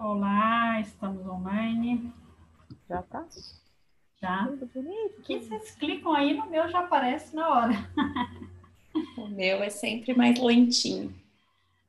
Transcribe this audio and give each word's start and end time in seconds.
Olá, 0.00 0.80
estamos 0.80 1.26
online. 1.26 2.10
Já 2.88 3.02
tá? 3.02 3.26
Já. 4.18 4.48
Que 5.22 5.40
vocês 5.40 5.72
clicam 5.72 6.14
aí 6.14 6.32
no 6.32 6.48
meu 6.48 6.66
já 6.70 6.80
aparece 6.80 7.36
na 7.36 7.48
hora. 7.48 7.74
O 9.16 9.28
meu 9.28 9.62
é 9.62 9.70
sempre 9.70 10.14
mais 10.14 10.40
lentinho. 10.40 11.14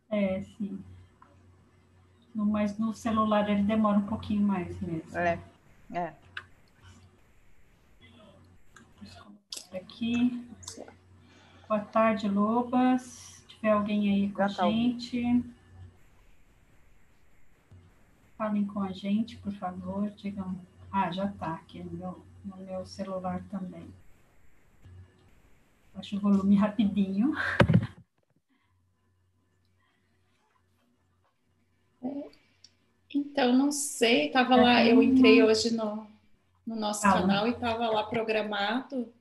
É, 0.09 0.41
sim. 0.41 0.83
No, 2.35 2.45
mas 2.45 2.77
no 2.77 2.93
celular 2.93 3.49
ele 3.49 3.63
demora 3.63 3.97
um 3.97 4.05
pouquinho 4.05 4.41
mais 4.41 4.79
mesmo. 4.81 5.17
É. 5.17 5.39
É. 5.91 6.13
Aqui. 9.73 10.45
Boa 11.67 11.79
tarde, 11.79 12.27
Lobas. 12.27 13.01
Se 13.01 13.47
tiver 13.47 13.71
alguém 13.71 14.09
aí 14.11 14.29
com 14.29 14.37
Já 14.37 14.45
a 14.45 14.53
tá 14.53 14.69
gente. 14.69 15.43
Falem 18.41 18.65
com 18.65 18.81
a 18.81 18.91
gente, 18.91 19.37
por 19.37 19.51
favor. 19.53 20.09
Digam. 20.09 20.59
Ah, 20.91 21.11
já 21.11 21.25
está 21.25 21.53
aqui 21.53 21.83
no 21.83 21.91
meu, 21.91 22.25
no 22.43 22.57
meu 22.57 22.83
celular 22.87 23.43
também. 23.51 23.87
Baixa 25.93 26.15
o 26.15 26.19
volume 26.19 26.55
rapidinho. 26.55 27.33
Então, 33.13 33.53
não 33.53 33.71
sei, 33.71 34.29
tava 34.29 34.55
É, 34.55 34.61
lá, 34.61 34.85
eu 34.85 35.03
entrei 35.03 35.43
hoje 35.43 35.75
no, 35.75 36.07
no 36.65 36.75
nosso 36.77 37.05
Ah, 37.05 37.13
canal 37.13 37.45
e 37.47 37.53
tava 37.53 37.89
lá 37.89 38.03
programado 38.03 39.13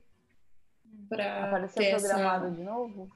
para 1.09 1.45
Apareceu 1.45 1.83
ter 1.83 1.99
programado 1.99 2.45
essa... 2.47 2.55
de 2.55 2.63
novo? 2.63 3.11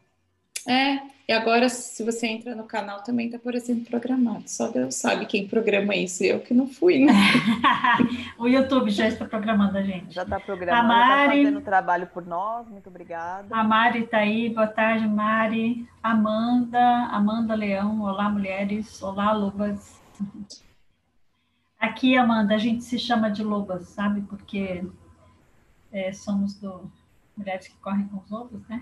É, 0.67 0.99
e 1.27 1.33
agora 1.33 1.69
se 1.69 2.03
você 2.03 2.27
entra 2.27 2.55
no 2.55 2.63
canal 2.65 3.03
também 3.03 3.29
tá 3.29 3.37
aparecendo 3.37 3.85
programado. 3.85 4.43
Só 4.47 4.67
Deus 4.69 4.95
sabe 4.95 5.25
quem 5.25 5.47
programa 5.47 5.95
isso, 5.95 6.23
eu 6.23 6.39
que 6.39 6.53
não 6.53 6.67
fui, 6.67 7.05
né? 7.05 7.13
o 8.37 8.47
YouTube 8.47 8.89
já 8.89 9.07
está 9.07 9.25
programando 9.25 9.77
a 9.77 9.83
gente. 9.83 10.13
Já 10.13 10.23
está 10.23 10.37
A 10.37 10.39
programado, 10.39 10.87
Mari- 10.87 11.21
está 11.21 11.27
fazendo 11.27 11.61
trabalho 11.61 12.07
por 12.07 12.25
nós. 12.25 12.67
Muito 12.67 12.89
obrigada. 12.89 13.47
A 13.55 13.63
Mari 13.63 14.03
está 14.03 14.17
aí, 14.17 14.49
boa 14.49 14.67
tarde, 14.67 15.07
Mari. 15.07 15.87
Amanda, 16.01 16.79
Amanda 17.11 17.55
Leão, 17.55 18.01
olá, 18.01 18.29
mulheres, 18.29 19.01
olá, 19.01 19.31
lobas. 19.33 19.99
Aqui, 21.79 22.17
Amanda, 22.17 22.55
a 22.55 22.57
gente 22.57 22.83
se 22.83 22.97
chama 22.97 23.29
de 23.29 23.43
lobas, 23.43 23.89
sabe? 23.89 24.21
Porque 24.21 24.83
é, 25.91 26.11
somos 26.13 26.55
do 26.59 26.91
Mulheres 27.37 27.67
que 27.67 27.75
Correm 27.77 28.07
com 28.07 28.17
os 28.17 28.29
Lobos, 28.29 28.67
né? 28.67 28.81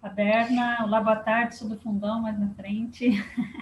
A 0.00 0.08
Berna, 0.08 0.84
olá, 0.84 1.00
boa 1.00 1.16
tarde, 1.16 1.56
sou 1.56 1.68
do 1.68 1.76
fundão, 1.76 2.22
mais 2.22 2.38
na 2.38 2.48
frente. 2.54 3.10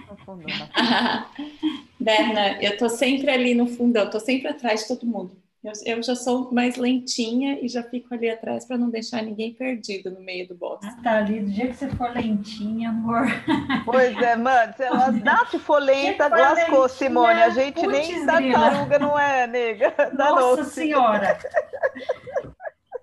Na 0.07 1.25
Berna, 1.99 2.61
eu 2.61 2.77
tô 2.77 2.87
sempre 2.89 3.31
ali 3.31 3.55
no 3.55 3.65
fundão, 3.65 4.07
tô 4.07 4.19
sempre 4.19 4.47
atrás 4.47 4.81
de 4.81 4.87
todo 4.87 5.07
mundo. 5.07 5.35
Eu, 5.63 5.71
eu 5.85 6.03
já 6.03 6.15
sou 6.15 6.53
mais 6.53 6.77
lentinha 6.77 7.59
e 7.59 7.67
já 7.67 7.81
fico 7.81 8.13
ali 8.13 8.29
atrás 8.29 8.65
para 8.65 8.77
não 8.77 8.89
deixar 8.89 9.23
ninguém 9.23 9.51
perdido 9.53 10.11
no 10.11 10.21
meio 10.21 10.47
do 10.47 10.55
box. 10.55 10.87
Ah, 10.87 11.01
tá 11.03 11.17
ali, 11.17 11.39
do 11.39 11.49
dia 11.49 11.67
que 11.67 11.73
você 11.73 11.89
for 11.89 12.11
lentinha, 12.11 12.89
amor. 12.89 13.25
Pois 13.83 14.15
é, 14.21 14.35
mano. 14.35 14.73
Se 14.77 14.83
ela 14.83 15.11
Nath 15.11 15.55
for 15.57 15.79
lenta, 15.81 16.29
foi 16.29 16.39
lascou, 16.39 16.81
lentinha? 16.83 16.89
Simone. 16.89 17.41
A 17.41 17.49
gente 17.49 17.81
Putz, 17.81 17.91
nem 17.91 18.25
grila. 18.25 18.59
tartaruga 18.59 18.99
não 18.99 19.19
é, 19.19 19.47
nega. 19.47 19.93
Nossa. 20.13 20.63
Senhora! 20.65 21.37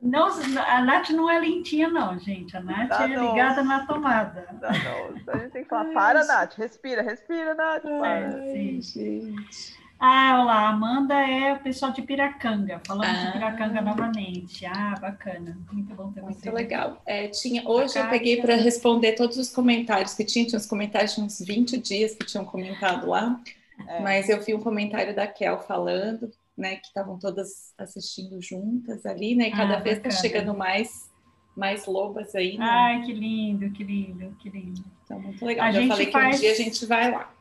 Não, 0.05 0.29
a 0.29 0.83
Nath 0.83 1.09
não 1.11 1.31
é 1.31 1.39
lentinha, 1.39 1.89
não, 1.89 2.19
gente. 2.19 2.55
A 2.57 2.61
Nath 2.61 2.89
Tá 2.91 3.05
é 3.05 3.17
não. 3.17 3.31
ligada 3.31 3.63
na 3.65 3.87
tomada. 3.87 4.47
Danou-se. 4.61 5.31
A 5.31 5.39
gente 5.39 5.51
tem 5.53 5.63
que 5.63 5.69
falar, 5.71 5.93
para, 5.95 6.25
Nath. 6.27 6.55
Respira, 6.59 7.01
respira, 7.03 7.55
Nath. 7.55 7.83
Para. 7.83 8.33
sim. 8.53 8.81
gente. 8.83 9.85
Ah, 9.99 10.43
olá, 10.43 10.55
a 10.55 10.69
Amanda 10.69 11.15
é 11.15 11.55
o 11.55 11.61
pessoal 11.61 11.91
de 11.93 12.03
Piracanga. 12.03 12.83
Falamos 12.87 13.19
de 13.19 13.27
Ah. 13.29 13.33
Piracanga 13.33 13.81
novamente. 13.81 14.67
Ah, 14.67 14.95
bacana. 15.01 15.57
Muito 15.73 15.95
bom 15.95 16.13
ter 16.13 16.21
Muito 16.21 16.39
você. 16.39 16.51
legal. 16.51 17.01
É, 17.07 17.29
tinha, 17.29 17.63
hoje 17.67 17.97
eu 17.99 18.03
Kátia. 18.03 18.11
peguei 18.11 18.43
para 18.43 18.57
responder 18.57 19.13
todos 19.13 19.39
os 19.39 19.51
comentários 19.51 20.13
que 20.13 20.25
tinha, 20.25 20.45
tinha 20.45 20.59
uns 20.59 20.67
comentários 20.67 21.15
de 21.15 21.23
uns 21.23 21.41
20 21.41 21.79
dias 21.79 22.15
que 22.15 22.27
tinham 22.27 22.45
comentado 22.45 23.09
lá, 23.09 23.41
É. 23.89 24.01
mas 24.01 24.29
eu 24.29 24.43
vi 24.43 24.53
um 24.55 24.61
comentário 24.61 25.15
da 25.15 25.27
Kel 25.27 25.59
falando, 25.61 26.31
né, 26.57 26.77
que 26.77 26.87
estavam 26.87 27.19
todas 27.19 27.75
assistindo 27.79 28.41
juntas 28.41 29.05
ali, 29.07 29.35
né, 29.35 29.49
e 29.49 29.51
cada 29.51 29.77
Ah, 29.79 29.81
vez 29.81 29.97
tá 29.99 30.05
bacana. 30.09 30.21
chegando 30.23 30.55
mais, 30.57 31.11
mais 31.57 31.87
lobas 31.87 32.35
aí, 32.35 32.57
né? 32.57 32.65
Ai, 32.65 33.03
que 33.03 33.13
lindo, 33.13 33.71
que 33.71 33.83
lindo, 33.85 34.35
que 34.39 34.49
lindo. 34.51 34.85
Então, 35.05 35.21
muito 35.21 35.45
legal. 35.45 35.67
A 35.67 35.73
Já 35.73 35.81
gente 35.81 35.89
falei 35.91 36.11
faz- 36.13 36.31
que 36.31 36.37
um 36.37 36.41
dia 36.41 36.53
a 36.53 36.55
gente 36.57 36.87
vai 36.87 37.11
lá. 37.11 37.33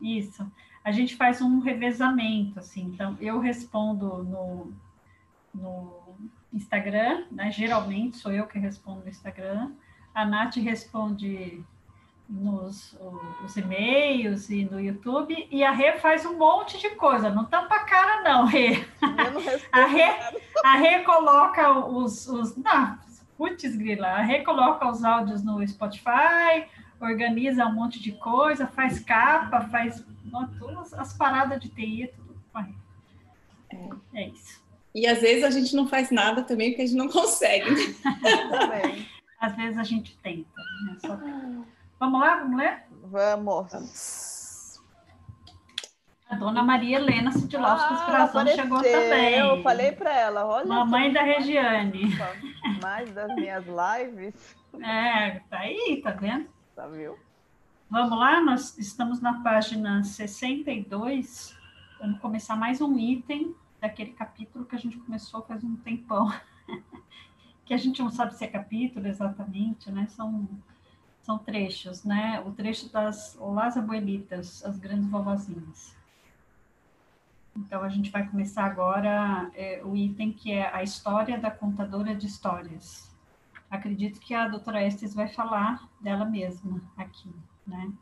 Isso. 0.00 0.52
A 0.84 0.92
gente 0.92 1.16
faz 1.16 1.40
um 1.42 1.58
revezamento, 1.60 2.58
assim. 2.58 2.82
Então, 2.94 3.16
eu 3.20 3.40
respondo 3.40 4.22
no, 4.24 4.72
no 5.54 6.16
Instagram, 6.52 7.24
né? 7.30 7.50
Geralmente 7.50 8.16
sou 8.18 8.32
eu 8.32 8.46
que 8.46 8.58
respondo 8.58 9.00
no 9.02 9.08
Instagram. 9.08 9.72
A 10.14 10.24
Nath 10.24 10.56
responde 10.56 11.62
nos 12.28 12.94
os 13.44 13.56
e-mails 13.56 14.50
e 14.50 14.64
no 14.64 14.78
YouTube. 14.78 15.48
E 15.50 15.64
a 15.64 15.70
Rê 15.70 15.94
faz 15.94 16.26
um 16.26 16.36
monte 16.36 16.78
de 16.78 16.90
coisa. 16.90 17.30
Não 17.30 17.44
tampa 17.44 17.76
a 17.76 17.84
cara, 17.84 18.22
não, 18.22 18.44
Rê. 18.44 18.84
Não 19.00 19.40
A 19.72 19.86
Rê, 19.86 20.02
a 20.62 20.76
Rê 20.76 21.02
coloca 21.04 21.70
os... 21.88 22.28
os 22.28 22.56
não, 22.56 22.98
putz, 23.36 23.74
grila. 23.76 24.08
A 24.08 24.22
Rê 24.22 24.42
coloca 24.42 24.88
os 24.90 25.02
áudios 25.04 25.42
no 25.42 25.66
Spotify, 25.66 26.66
organiza 27.00 27.64
um 27.64 27.74
monte 27.74 28.00
de 28.00 28.12
coisa, 28.12 28.66
faz 28.66 29.00
capa, 29.00 29.62
faz 29.62 30.04
não, 30.24 30.46
todas 30.58 30.92
as 30.92 31.16
paradas 31.16 31.60
de 31.60 31.70
TI, 31.70 32.02
é 32.02 32.06
tudo 32.08 32.38
com 32.52 32.58
a 32.58 32.62
Rê. 32.62 32.74
É 34.14 34.28
isso. 34.28 34.62
E 34.94 35.06
às 35.06 35.20
vezes 35.20 35.44
a 35.44 35.50
gente 35.50 35.74
não 35.76 35.86
faz 35.86 36.10
nada 36.10 36.42
também 36.42 36.70
porque 36.70 36.82
a 36.82 36.86
gente 36.86 36.96
não 36.96 37.08
consegue. 37.08 37.70
né? 37.70 37.76
Também. 38.50 39.06
Às 39.38 39.54
vezes 39.54 39.78
a 39.78 39.84
gente 39.84 40.16
tenta. 40.18 40.60
Né? 40.86 40.96
Só 40.98 41.16
tenta. 41.16 41.77
Vamos 41.98 42.20
lá, 42.20 42.36
vamos 42.36 42.56
ler? 42.58 42.84
Vamos. 43.04 44.80
A 46.28 46.36
dona 46.36 46.62
Maria 46.62 46.98
Helena 46.98 47.32
Sidilowska 47.32 47.88
Ah, 47.90 48.06
Brazão 48.06 48.46
chegou 48.46 48.82
também. 48.82 49.34
Eu 49.34 49.62
falei 49.62 49.92
para 49.92 50.14
ela, 50.14 50.46
olha. 50.46 50.66
Mamãe 50.66 51.12
da 51.12 51.22
Regiane. 51.22 52.12
Mais 52.82 53.10
das 53.12 53.34
minhas 53.34 53.64
lives, 53.66 54.56
É, 54.80 55.40
tá 55.50 55.58
aí, 55.60 56.00
tá 56.02 56.10
vendo? 56.10 56.48
tá 56.76 56.86
viu? 56.86 57.18
Vamos 57.90 58.18
lá, 58.18 58.40
nós 58.42 58.76
estamos 58.78 59.20
na 59.20 59.42
página 59.42 60.04
62. 60.04 61.56
Vamos 61.98 62.20
começar 62.20 62.54
mais 62.54 62.80
um 62.80 62.96
item 62.98 63.54
daquele 63.80 64.12
capítulo 64.12 64.66
que 64.66 64.76
a 64.76 64.78
gente 64.78 64.98
começou 64.98 65.42
faz 65.42 65.64
um 65.64 65.74
tempão. 65.76 66.30
que 67.64 67.72
a 67.74 67.78
gente 67.78 68.00
não 68.02 68.10
sabe 68.10 68.34
se 68.34 68.44
é 68.44 68.48
capítulo 68.48 69.06
exatamente, 69.08 69.90
né? 69.90 70.06
São, 70.08 70.46
são 71.28 71.36
trechos, 71.36 72.04
né? 72.04 72.42
O 72.46 72.52
trecho 72.52 72.90
das 72.90 73.36
Olás 73.38 73.76
Abuelitas, 73.76 74.64
as 74.64 74.78
grandes 74.78 75.10
vovozinhas. 75.10 75.94
Então, 77.54 77.82
a 77.82 77.88
gente 77.90 78.10
vai 78.10 78.26
começar 78.26 78.64
agora 78.64 79.50
é, 79.54 79.82
o 79.84 79.94
item 79.94 80.32
que 80.32 80.50
é 80.50 80.74
a 80.74 80.82
história 80.82 81.38
da 81.38 81.50
contadora 81.50 82.14
de 82.14 82.26
histórias. 82.26 83.14
Acredito 83.70 84.18
que 84.20 84.32
a 84.32 84.48
doutora 84.48 84.82
Estes 84.82 85.12
vai 85.12 85.28
falar 85.28 85.86
dela 86.00 86.24
mesma 86.24 86.80
aqui, 86.96 87.30
né? 87.66 87.92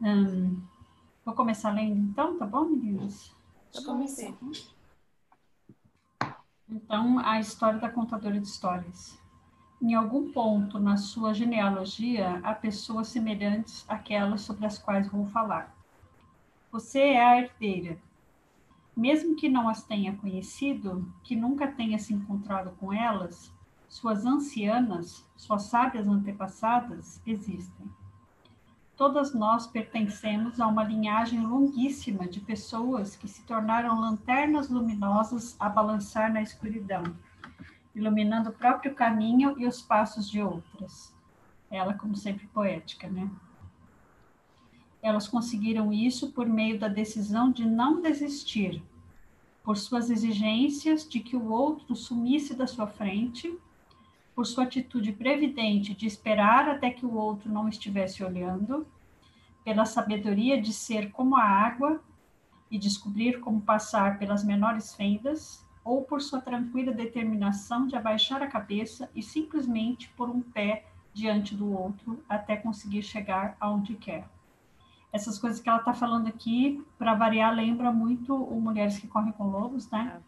Hum, 0.00 0.62
vou 1.22 1.34
começar 1.34 1.70
lendo 1.70 1.98
então, 1.98 2.38
tá 2.38 2.46
bom, 2.46 2.64
meninas? 2.64 3.36
Deixa 3.70 3.86
eu 3.86 3.92
começar. 3.92 4.32
Então, 6.66 7.18
a 7.18 7.38
história 7.38 7.78
da 7.78 7.90
contadora 7.90 8.40
de 8.40 8.46
histórias. 8.46 9.22
Em 9.86 9.92
algum 9.92 10.32
ponto 10.32 10.78
na 10.78 10.96
sua 10.96 11.34
genealogia, 11.34 12.40
há 12.42 12.54
pessoas 12.54 13.08
semelhantes 13.08 13.84
àquelas 13.86 14.40
sobre 14.40 14.64
as 14.64 14.78
quais 14.78 15.06
vou 15.08 15.26
falar. 15.26 15.76
Você 16.72 17.00
é 17.00 17.22
a 17.22 17.38
herdeira. 17.38 17.98
Mesmo 18.96 19.36
que 19.36 19.46
não 19.46 19.68
as 19.68 19.82
tenha 19.82 20.16
conhecido, 20.16 21.06
que 21.22 21.36
nunca 21.36 21.66
tenha 21.66 21.98
se 21.98 22.14
encontrado 22.14 22.74
com 22.80 22.94
elas, 22.94 23.52
suas 23.86 24.24
ancianas, 24.24 25.28
suas 25.36 25.64
sábias 25.64 26.08
antepassadas 26.08 27.20
existem. 27.26 27.86
Todas 28.96 29.34
nós 29.34 29.66
pertencemos 29.66 30.60
a 30.60 30.66
uma 30.66 30.82
linhagem 30.82 31.46
longuíssima 31.46 32.26
de 32.26 32.40
pessoas 32.40 33.16
que 33.16 33.28
se 33.28 33.42
tornaram 33.42 34.00
lanternas 34.00 34.70
luminosas 34.70 35.54
a 35.60 35.68
balançar 35.68 36.32
na 36.32 36.40
escuridão, 36.40 37.04
iluminando 37.94 38.50
o 38.50 38.52
próprio 38.52 38.94
caminho 38.94 39.58
e 39.58 39.66
os 39.66 39.80
passos 39.80 40.28
de 40.28 40.42
outras. 40.42 41.14
Ela, 41.70 41.94
como 41.94 42.16
sempre, 42.16 42.46
poética, 42.48 43.08
né? 43.08 43.30
Elas 45.02 45.28
conseguiram 45.28 45.92
isso 45.92 46.32
por 46.32 46.46
meio 46.46 46.78
da 46.78 46.88
decisão 46.88 47.50
de 47.50 47.64
não 47.64 48.00
desistir, 48.00 48.82
por 49.62 49.76
suas 49.76 50.10
exigências 50.10 51.08
de 51.08 51.20
que 51.20 51.36
o 51.36 51.50
outro 51.50 51.94
sumisse 51.94 52.54
da 52.54 52.66
sua 52.66 52.86
frente, 52.86 53.56
por 54.34 54.46
sua 54.46 54.64
atitude 54.64 55.12
previdente 55.12 55.94
de 55.94 56.06
esperar 56.06 56.68
até 56.68 56.90
que 56.90 57.06
o 57.06 57.14
outro 57.14 57.50
não 57.50 57.68
estivesse 57.68 58.24
olhando, 58.24 58.86
pela 59.64 59.86
sabedoria 59.86 60.60
de 60.60 60.72
ser 60.72 61.10
como 61.10 61.36
a 61.36 61.42
água 61.42 62.02
e 62.70 62.78
descobrir 62.78 63.40
como 63.40 63.60
passar 63.60 64.18
pelas 64.18 64.44
menores 64.44 64.94
fendas, 64.94 65.64
ou 65.84 66.02
por 66.02 66.22
sua 66.22 66.40
tranquila 66.40 66.92
determinação 66.92 67.86
de 67.86 67.94
abaixar 67.94 68.42
a 68.42 68.46
cabeça 68.46 69.10
e 69.14 69.22
simplesmente 69.22 70.08
pôr 70.16 70.30
um 70.30 70.40
pé 70.40 70.86
diante 71.12 71.54
do 71.54 71.70
outro 71.70 72.24
até 72.28 72.56
conseguir 72.56 73.02
chegar 73.02 73.56
aonde 73.60 73.94
quer. 73.94 74.26
Essas 75.12 75.38
coisas 75.38 75.60
que 75.60 75.68
ela 75.68 75.78
está 75.78 75.94
falando 75.94 76.26
aqui, 76.26 76.84
para 76.98 77.14
variar, 77.14 77.54
lembra 77.54 77.92
muito 77.92 78.34
o 78.34 78.60
Mulheres 78.60 78.98
que 78.98 79.06
Correm 79.06 79.30
com 79.30 79.44
Lobos, 79.44 79.88
né? 79.88 80.20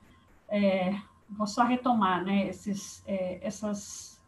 É, 0.49 0.97
vou 1.29 1.47
só 1.47 1.64
retomar, 1.64 2.25
né? 2.25 2.47
Esses, 2.47 3.03
é, 3.05 3.44
essas, 3.44 4.23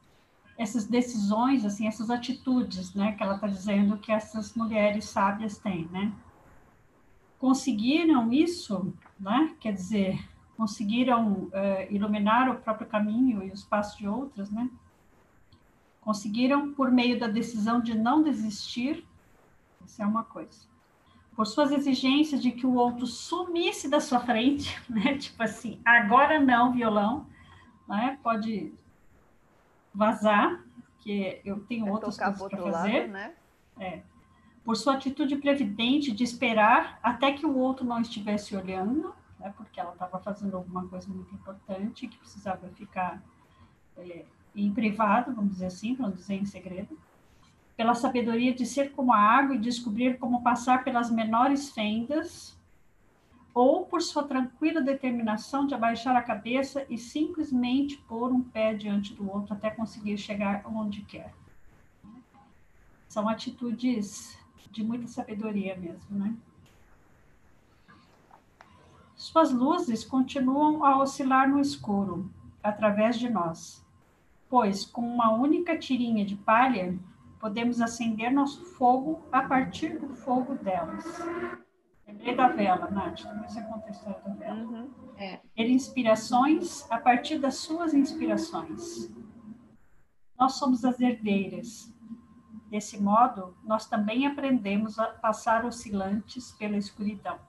essas 0.56 0.84
decisões, 0.84 1.64
assim, 1.64 1.86
essas 1.86 2.10
atitudes, 2.10 2.92
né? 2.92 3.12
Que 3.12 3.22
ela 3.22 3.36
está 3.36 3.46
dizendo 3.46 3.98
que 3.98 4.10
essas 4.10 4.52
mulheres 4.56 5.04
sábias 5.04 5.58
têm, 5.58 5.86
né? 5.92 6.12
Conseguiram 7.38 8.32
isso, 8.32 8.92
né? 9.20 9.54
Quer 9.60 9.74
dizer, 9.74 10.28
conseguiram 10.58 11.48
é, 11.52 11.90
iluminar 11.90 12.50
o 12.50 12.56
próprio 12.56 12.86
caminho 12.86 13.42
e 13.42 13.50
os 13.50 13.64
passos 13.64 13.96
de 13.96 14.06
outras, 14.06 14.50
né? 14.50 14.68
Conseguiram 16.02 16.74
por 16.74 16.90
meio 16.90 17.18
da 17.18 17.28
decisão 17.28 17.80
de 17.80 17.96
não 17.96 18.22
desistir, 18.22 19.06
isso 19.86 20.02
é 20.02 20.06
uma 20.06 20.24
coisa 20.24 20.68
por 21.38 21.46
suas 21.46 21.70
exigências 21.70 22.42
de 22.42 22.50
que 22.50 22.66
o 22.66 22.74
outro 22.74 23.06
sumisse 23.06 23.88
da 23.88 24.00
sua 24.00 24.18
frente, 24.18 24.76
né? 24.90 25.16
Tipo 25.16 25.40
assim, 25.40 25.80
agora 25.84 26.40
não, 26.40 26.72
violão, 26.72 27.28
né? 27.88 28.18
Pode 28.24 28.74
vazar, 29.94 30.64
que 30.98 31.40
eu 31.44 31.60
tenho 31.60 31.86
é 31.86 31.92
outras 31.92 32.16
coisas 32.16 32.42
para 32.42 32.58
fazer. 32.60 33.00
Lado, 33.02 33.12
né? 33.12 33.34
É. 33.78 34.02
Por 34.64 34.76
sua 34.76 34.94
atitude 34.94 35.36
previdente 35.36 36.10
de 36.10 36.24
esperar 36.24 36.98
até 37.04 37.30
que 37.30 37.46
o 37.46 37.56
outro 37.56 37.86
não 37.86 38.00
estivesse 38.00 38.56
olhando, 38.56 39.14
né? 39.38 39.52
Porque 39.56 39.80
ela 39.80 39.92
estava 39.92 40.18
fazendo 40.18 40.56
alguma 40.56 40.86
coisa 40.86 41.08
muito 41.08 41.34
importante 41.34 42.06
que 42.06 42.18
precisava 42.18 42.68
ficar 42.70 43.22
é, 43.96 44.24
em 44.54 44.72
privado, 44.72 45.34
vamos 45.34 45.52
dizer 45.52 45.66
assim, 45.66 45.94
para 45.94 46.06
não 46.08 46.14
dizer 46.14 46.34
em 46.34 46.44
segredo 46.44 46.98
pela 47.78 47.94
sabedoria 47.94 48.52
de 48.52 48.66
ser 48.66 48.90
como 48.90 49.12
a 49.12 49.18
água 49.18 49.54
e 49.54 49.58
descobrir 49.60 50.18
como 50.18 50.42
passar 50.42 50.82
pelas 50.82 51.12
menores 51.12 51.70
fendas, 51.70 52.58
ou 53.54 53.86
por 53.86 54.02
sua 54.02 54.24
tranquila 54.24 54.80
determinação 54.80 55.64
de 55.64 55.74
abaixar 55.74 56.16
a 56.16 56.22
cabeça 56.22 56.84
e 56.90 56.98
simplesmente 56.98 57.96
pôr 58.08 58.32
um 58.32 58.42
pé 58.42 58.74
diante 58.74 59.14
do 59.14 59.30
outro 59.30 59.54
até 59.54 59.70
conseguir 59.70 60.18
chegar 60.18 60.64
onde 60.66 61.02
quer. 61.02 61.32
São 63.08 63.28
atitudes 63.28 64.36
de 64.72 64.82
muita 64.82 65.06
sabedoria 65.06 65.76
mesmo, 65.76 66.18
né? 66.18 66.34
Suas 69.18 69.52
luzes 69.52 70.04
continuam 70.04 70.84
a 70.84 70.96
oscilar 70.96 71.48
no 71.50 71.58
escuro, 71.58 72.30
através 72.62 73.18
de 73.18 73.28
nós, 73.28 73.84
pois 74.48 74.84
com 74.84 75.02
uma 75.02 75.32
única 75.32 75.76
tirinha 75.76 76.24
de 76.24 76.36
palha 76.36 76.96
podemos 77.40 77.80
acender 77.80 78.30
nosso 78.30 78.64
fogo 78.64 79.20
a 79.32 79.42
partir 79.42 79.98
do 79.98 80.14
fogo 80.14 80.54
delas. 80.54 81.04
Lembrei 82.06 82.36
da 82.36 82.46
vela, 82.46 82.88
Nath, 82.92 83.22
também 83.22 83.48
você 83.48 83.60
conta 83.62 83.88
a 83.88 83.90
história 83.90 84.20
da 84.24 84.34
vela. 84.34 84.60
Uhum. 84.60 84.90
É. 85.16 85.40
Ele 85.56 85.72
inspirações 85.72 86.88
a 86.88 86.98
partir 86.98 87.40
das 87.40 87.56
suas 87.56 87.94
inspirações. 87.94 89.12
Nós 90.38 90.52
somos 90.52 90.84
as 90.84 91.00
herdeiras. 91.00 91.92
Desse 92.70 93.02
modo, 93.02 93.56
nós 93.64 93.88
também 93.88 94.28
aprendemos 94.28 94.96
a 94.96 95.06
passar 95.06 95.64
oscilantes 95.64 96.52
pela 96.52 96.76
escuridão. 96.76 97.47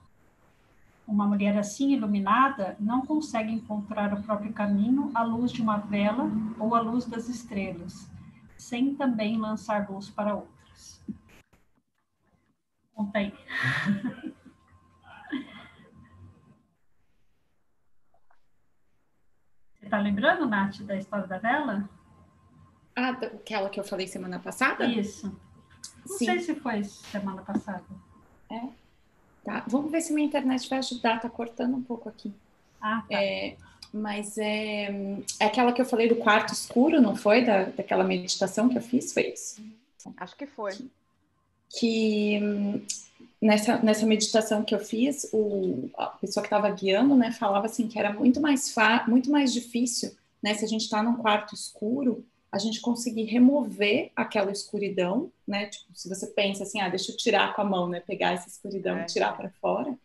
Uma 1.10 1.26
mulher 1.26 1.58
assim 1.58 1.92
iluminada 1.92 2.78
não 2.80 3.06
consegue 3.06 3.52
encontrar 3.52 4.14
o 4.14 4.22
próprio 4.22 4.54
caminho 4.54 5.10
à 5.16 5.24
luz 5.24 5.52
de 5.52 5.62
uma 5.62 5.78
vela 5.78 6.30
ou 6.60 6.76
à 6.76 6.82
luz 6.82 7.06
das 7.06 7.28
estrelas 7.28 8.08
sem 8.60 8.94
também 8.94 9.38
lançar 9.38 9.90
luz 9.90 10.10
para 10.10 10.36
outras. 10.36 11.04
Conta 12.94 13.18
aí. 13.18 13.34
Você 19.80 19.86
está 19.86 19.98
lembrando, 19.98 20.46
Nath, 20.46 20.82
da 20.82 20.98
história 20.98 21.26
da 21.26 21.38
vela? 21.40 21.90
Ah, 22.96 23.12
aquela 23.12 23.70
que 23.70 23.80
eu 23.80 23.84
falei 23.84 24.08
semana 24.08 24.38
passada? 24.40 24.86
Isso. 24.86 25.28
Não 26.06 26.18
Sim. 26.18 26.26
sei 26.26 26.40
se 26.42 26.54
foi 26.56 26.84
semana 26.84 27.42
passada. 27.42 27.86
É. 28.52 28.79
Tá. 29.50 29.64
Vamos 29.66 29.92
ver 29.92 30.02
se 30.02 30.14
minha 30.14 30.28
internet 30.28 30.70
vai 30.70 30.78
ajudar. 30.78 31.20
Tá 31.20 31.28
cortando 31.28 31.76
um 31.76 31.82
pouco 31.82 32.08
aqui. 32.08 32.32
Ah, 32.80 33.04
tá. 33.10 33.16
É, 33.20 33.56
mas 33.92 34.38
é, 34.38 34.92
é 35.40 35.46
aquela 35.46 35.74
que 35.74 35.82
eu 35.82 35.86
falei 35.86 36.08
do 36.08 36.18
quarto 36.18 36.54
escuro, 36.54 37.02
não 37.02 37.16
foi? 37.16 37.44
Da, 37.44 37.64
daquela 37.64 38.04
meditação 38.04 38.70
que 38.70 38.78
eu 38.78 38.82
fiz, 38.82 39.12
foi 39.12 39.30
isso? 39.34 39.60
Acho 40.18 40.36
que 40.36 40.46
foi. 40.46 40.74
Que, 40.74 40.90
que 41.80 42.40
nessa, 43.42 43.78
nessa 43.80 44.06
meditação 44.06 44.64
que 44.64 44.76
eu 44.76 44.80
fiz, 44.80 45.28
o, 45.34 45.90
a 45.98 46.06
pessoa 46.08 46.44
que 46.44 46.48
estava 46.48 46.70
guiando, 46.70 47.16
né, 47.16 47.32
falava 47.32 47.66
assim 47.66 47.88
que 47.88 47.98
era 47.98 48.14
muito 48.14 48.40
mais, 48.40 48.74
muito 49.08 49.32
mais 49.32 49.52
difícil, 49.52 50.16
né, 50.44 50.54
se 50.54 50.64
a 50.64 50.68
gente 50.68 50.82
está 50.82 51.02
num 51.02 51.16
quarto 51.16 51.56
escuro, 51.56 52.24
a 52.52 52.58
gente 52.58 52.82
conseguir 52.82 53.26
remover 53.26 54.12
aquela 54.16 54.52
escuridão, 54.52 55.32
né, 55.48 55.68
tipo, 55.68 55.86
se 55.94 56.10
você 56.10 56.28
pensa 56.28 56.64
assim, 56.64 56.82
ah, 56.82 56.90
deixa 56.90 57.12
eu 57.12 57.18
tirar 57.18 57.56
com 57.56 57.62
a 57.62 57.66
mão, 57.66 57.88
né, 57.88 58.00
pegar 58.00 58.34
essa 58.34 58.48
escuridão 58.48 58.98
é. 58.98 59.04
e 59.04 59.06
tirar 59.06 59.38
para 59.38 59.50
fora, 59.62 59.96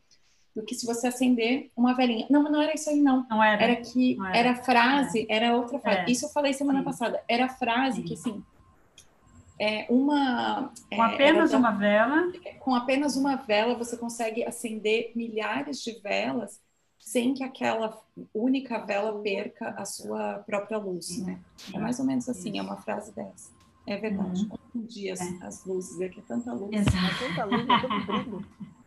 do 0.55 0.62
que 0.62 0.75
se 0.75 0.87
você 0.87 1.08
acender 1.08 1.70
uma 1.76 1.94
velhinha. 1.94 2.26
Não, 2.31 2.43
mas 2.43 2.52
não 2.52 2.62
era 2.62 2.75
isso 2.75 2.88
aí, 2.88 3.00
não. 3.00 3.26
Não 3.29 3.43
era. 3.43 3.62
Era 3.62 3.76
que 3.76 4.17
era. 4.20 4.37
era. 4.37 4.55
frase, 4.56 5.26
era 5.29 5.56
outra 5.56 5.81
frase. 5.81 6.00
É. 6.00 6.11
Isso 6.11 6.26
eu 6.26 6.29
falei 6.29 6.52
semana 6.52 6.79
Sim. 6.79 6.85
passada. 6.85 7.23
Era 7.29 7.49
frase 7.49 7.96
Sim. 7.96 8.02
que, 8.05 8.14
assim, 8.14 8.44
é 9.61 9.87
uma. 9.88 10.73
Com 10.94 11.05
é, 11.05 11.14
apenas 11.14 11.52
uma 11.52 11.73
vela. 11.73 12.32
Com 12.61 12.75
apenas 12.75 13.17
uma 13.17 13.35
vela, 13.35 13.75
você 13.75 13.97
consegue 13.97 14.44
acender 14.44 15.11
milhares 15.17 15.82
de 15.82 15.93
velas 16.00 16.61
sem 17.05 17.35
que 17.35 17.45
aquela 17.45 18.01
única 18.33 18.79
vela 18.79 19.21
perca 19.21 19.69
a 19.77 19.85
sua 19.85 20.39
própria 20.39 20.79
luz, 20.79 21.19
né? 21.19 21.39
É 21.73 21.79
mais 21.79 22.01
ou 22.01 22.06
menos 22.06 22.27
assim, 22.31 22.59
é 22.59 22.62
uma 22.62 22.79
frase 22.79 23.15
dessa. 23.15 23.53
É 23.87 23.99
verdade. 23.99 24.49
Uhum. 24.51 24.59
Um 24.75 24.87
dia 24.87 25.12
as, 25.12 25.21
é. 25.21 25.47
as 25.47 25.65
luzes, 25.67 26.01
é 26.01 26.09
que 26.09 26.21
é 26.21 26.23
tanta 26.23 26.55
luz. 26.55 26.73
Exato. 26.73 26.97
É 26.97 27.29
tanta 27.29 27.45
luz, 27.45 27.62
é 27.62 27.67
tanto 27.67 28.06
brilho. 28.06 28.47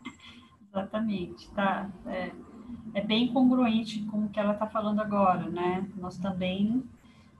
Exatamente, 0.73 1.49
tá? 1.51 1.89
É, 2.07 2.31
é 2.95 3.01
bem 3.01 3.31
congruente 3.31 4.03
com 4.05 4.25
o 4.25 4.29
que 4.29 4.39
ela 4.39 4.53
está 4.53 4.65
falando 4.65 4.99
agora, 4.99 5.47
né? 5.47 5.87
Nós 5.95 6.17
também 6.17 6.83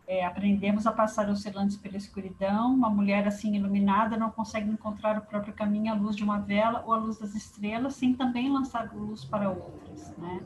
é, 0.07 0.23
aprendemos 0.23 0.85
a 0.85 0.91
passar 0.91 1.27
oscilantes 1.27 1.75
pela 1.75 1.97
escuridão. 1.97 2.71
Uma 2.71 2.89
mulher 2.89 3.27
assim 3.27 3.55
iluminada 3.55 4.15
não 4.15 4.29
consegue 4.29 4.69
encontrar 4.69 5.17
o 5.17 5.21
próprio 5.21 5.53
caminho 5.53 5.91
à 5.91 5.95
luz 5.95 6.15
de 6.15 6.23
uma 6.23 6.37
vela 6.37 6.83
ou 6.85 6.93
à 6.93 6.97
luz 6.97 7.17
das 7.17 7.33
estrelas, 7.33 7.95
sem 7.95 8.13
também 8.13 8.51
lançar 8.51 8.93
luz 8.95 9.25
para 9.25 9.49
outras, 9.49 10.15
né? 10.17 10.39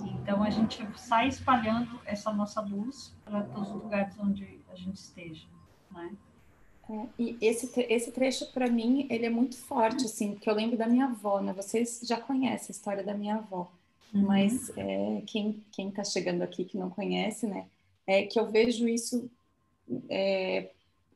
Então 0.00 0.42
a 0.42 0.50
gente 0.50 0.86
sai 0.98 1.28
espalhando 1.28 2.00
essa 2.04 2.32
nossa 2.32 2.60
luz 2.60 3.14
para 3.24 3.42
todos 3.44 3.70
os 3.70 3.82
lugares 3.82 4.14
onde 4.18 4.60
a 4.70 4.76
gente 4.76 4.96
esteja, 4.96 5.46
né? 5.90 6.14
É, 6.88 7.06
e 7.18 7.36
esse, 7.40 7.68
esse 7.88 8.12
trecho, 8.12 8.52
para 8.52 8.70
mim, 8.70 9.06
ele 9.10 9.26
é 9.26 9.30
muito 9.30 9.56
forte, 9.56 10.04
assim, 10.04 10.32
porque 10.32 10.48
eu 10.48 10.54
lembro 10.54 10.76
da 10.76 10.86
minha 10.86 11.06
avó, 11.06 11.40
né? 11.40 11.52
Vocês 11.52 12.00
já 12.04 12.20
conhecem 12.20 12.68
a 12.68 12.76
história 12.76 13.02
da 13.02 13.14
minha 13.14 13.36
avó, 13.36 13.70
uhum. 14.14 14.22
mas 14.22 14.70
é, 14.76 15.22
quem, 15.26 15.64
quem 15.72 15.90
tá 15.90 16.04
chegando 16.04 16.42
aqui 16.42 16.64
que 16.64 16.78
não 16.78 16.88
conhece, 16.88 17.46
né? 17.46 17.66
É 18.06 18.22
que 18.24 18.38
eu 18.38 18.50
vejo 18.50 18.86
isso, 18.88 19.28
é, 20.08 20.70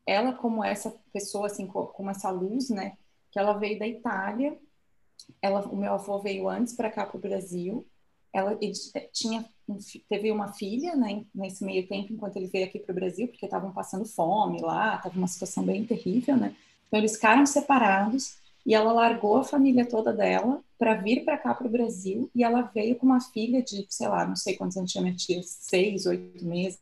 ela 0.05 0.33
como 0.33 0.65
essa 0.65 0.93
pessoa, 1.13 1.47
assim, 1.47 1.67
como 1.67 2.11
essa 2.11 2.31
luz, 2.31 2.69
né? 2.69 2.97
Que 3.31 3.39
ela 3.39 3.53
veio 3.53 3.79
da 3.79 3.87
Itália, 3.87 4.59
ela, 5.41 5.61
o 5.69 5.77
meu 5.77 5.95
avô 5.95 6.19
veio 6.19 6.49
antes 6.49 6.75
para 6.75 6.91
cá 6.91 7.07
para 7.07 7.17
o 7.17 7.21
Brasil, 7.21 7.87
ela 8.33 8.59
tinha 9.13 9.45
teve 10.09 10.33
uma 10.33 10.53
filha, 10.53 10.97
né, 10.97 11.25
nesse 11.35 11.65
meio 11.65 11.87
tempo, 11.87 12.13
enquanto 12.13 12.37
ele 12.37 12.49
veio 12.49 12.67
aqui 12.67 12.79
para 12.79 12.93
o 12.93 12.95
Brasil, 12.95 13.29
porque 13.29 13.45
estavam 13.45 13.73
passando 13.73 14.05
fome 14.05 14.61
lá, 14.61 14.97
estava 14.97 15.17
uma 15.17 15.29
situação 15.29 15.63
bem 15.63 15.85
terrível, 15.85 16.37
né? 16.37 16.57
Então 16.89 16.99
eles 16.99 17.15
ficaram 17.15 17.47
separados 17.47 18.37
e 18.67 18.75
ela 18.75 18.93
largou 18.93 19.37
a 19.37 19.45
família 19.45 19.87
toda 19.87 20.13
dela 20.13 20.63
para 20.79 20.95
vir 20.95 21.25
para 21.25 21.39
cá 21.39 21.55
para 21.55 21.67
o 21.67 21.71
Brasil 21.71 22.31
e 22.35 22.43
ela 22.43 22.63
veio 22.63 22.97
com 22.97 23.07
uma 23.07 23.21
filha 23.21 23.63
de, 23.63 23.87
sei 23.89 24.09
lá, 24.09 24.27
não 24.27 24.37
sei 24.37 24.57
quantos 24.57 24.77
anos 24.77 24.91
tinha 24.91 25.03
minha 25.03 25.15
tia, 25.15 25.41
seis, 25.43 26.07
oito 26.07 26.45
meses, 26.45 26.81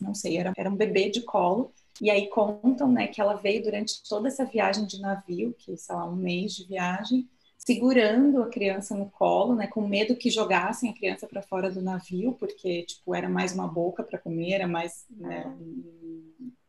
não 0.00 0.14
sei, 0.14 0.36
era, 0.36 0.52
era 0.56 0.70
um 0.70 0.76
bebê 0.76 1.10
de 1.10 1.20
colo. 1.22 1.72
E 2.00 2.10
aí 2.10 2.28
contam, 2.28 2.90
né, 2.90 3.06
que 3.06 3.20
ela 3.20 3.34
veio 3.34 3.62
durante 3.62 4.02
toda 4.08 4.26
essa 4.26 4.44
viagem 4.44 4.86
de 4.86 5.00
navio, 5.00 5.54
que 5.58 5.76
sei 5.76 5.94
lá, 5.94 6.06
um 6.08 6.16
mês 6.16 6.54
de 6.54 6.64
viagem, 6.64 7.28
segurando 7.64 8.42
a 8.42 8.48
criança 8.48 8.94
no 8.96 9.08
colo, 9.08 9.54
né, 9.54 9.68
com 9.68 9.86
medo 9.86 10.16
que 10.16 10.30
jogassem 10.30 10.90
a 10.90 10.94
criança 10.94 11.28
para 11.28 11.42
fora 11.42 11.70
do 11.70 11.80
navio, 11.80 12.32
porque 12.32 12.82
tipo 12.82 13.14
era 13.14 13.28
mais 13.28 13.54
uma 13.54 13.68
boca 13.68 14.02
para 14.02 14.18
comer, 14.18 14.54
era 14.54 14.66
mais 14.66 15.06
né, 15.10 15.46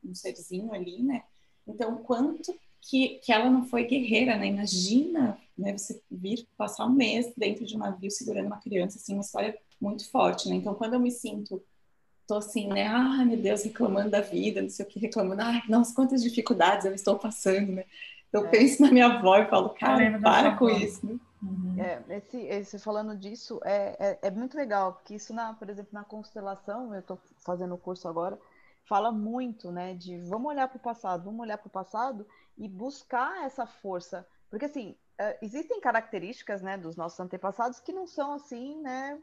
um, 0.04 0.14
serzinho 0.14 0.72
ali, 0.72 1.02
né? 1.02 1.24
Então, 1.68 1.98
quanto 1.98 2.54
que, 2.80 3.20
que 3.24 3.32
ela 3.32 3.50
não 3.50 3.66
foi 3.66 3.86
guerreira, 3.86 4.38
né? 4.38 4.46
Imagina, 4.48 5.40
né? 5.58 5.76
Você 5.76 6.00
vir 6.12 6.48
passar 6.56 6.86
um 6.86 6.92
mês 6.92 7.34
dentro 7.36 7.66
de 7.66 7.76
um 7.76 7.80
navio 7.80 8.12
segurando 8.12 8.46
uma 8.46 8.60
criança, 8.60 8.98
assim, 8.98 9.14
uma 9.14 9.22
história 9.22 9.58
muito 9.82 10.08
forte, 10.12 10.48
né? 10.50 10.56
Então, 10.56 10.76
quando 10.76 10.94
eu 10.94 11.00
me 11.00 11.10
sinto 11.10 11.64
tô 12.28 12.36
assim, 12.36 12.68
né? 12.68 12.88
Ai, 12.88 13.26
meu 13.26 13.38
Deus, 13.38 13.64
reclamando 13.64 14.12
da 14.12 14.22
vida, 14.22 14.62
não 14.62 14.70
sei 14.70 14.86
o 14.86 14.88
que, 14.88 15.00
reclamando. 15.00 15.42
Ai, 15.42 15.62
nossa, 15.68 15.94
quantas 15.94 16.22
dificuldades 16.22 16.86
eu 16.86 16.94
estou 16.94 17.18
passando, 17.18 17.72
né? 17.74 17.86
Eu 18.34 18.46
é. 18.48 18.50
penso 18.50 18.82
na 18.82 18.92
minha 18.92 19.06
avó 19.06 19.38
e 19.38 19.46
falo, 19.46 19.70
cara, 19.70 20.20
para 20.20 20.58
com 20.58 20.68
isso, 20.70 21.06
né? 21.06 21.20
Uhum. 21.42 21.76
É, 21.78 22.18
esse, 22.18 22.38
esse, 22.38 22.80
falando 22.80 23.16
disso, 23.16 23.60
é, 23.64 23.96
é, 24.00 24.28
é, 24.28 24.32
muito 24.32 24.58
legal, 24.58 24.94
porque 24.94 25.16
isso, 25.16 25.34
na, 25.34 25.54
por 25.54 25.70
exemplo, 25.70 25.92
na 25.94 26.04
constelação, 26.04 26.94
eu 26.94 27.02
estou 27.02 27.20
fazendo 27.40 27.76
o 27.76 27.78
curso 27.78 28.08
agora, 28.08 28.40
fala 28.86 29.12
muito, 29.12 29.72
né, 29.72 29.94
de 29.94 30.18
vamos 30.22 30.50
olhar 30.50 30.68
para 30.68 30.78
o 30.78 30.82
passado, 30.82 31.26
vamos 31.26 31.42
olhar 31.42 31.58
para 31.58 31.68
o 31.68 31.72
passado 31.72 32.26
e 32.58 32.68
buscar 32.68 33.46
essa 33.46 33.66
força, 33.66 34.26
porque 34.50 34.66
assim, 34.66 34.96
é, 35.18 35.38
existem 35.42 35.82
características, 35.82 36.62
né, 36.62 36.78
dos 36.78 36.96
nossos 36.96 37.20
antepassados 37.20 37.80
que 37.80 37.92
não 37.92 38.08
são 38.08 38.34
assim, 38.34 38.82
né, 38.82 39.20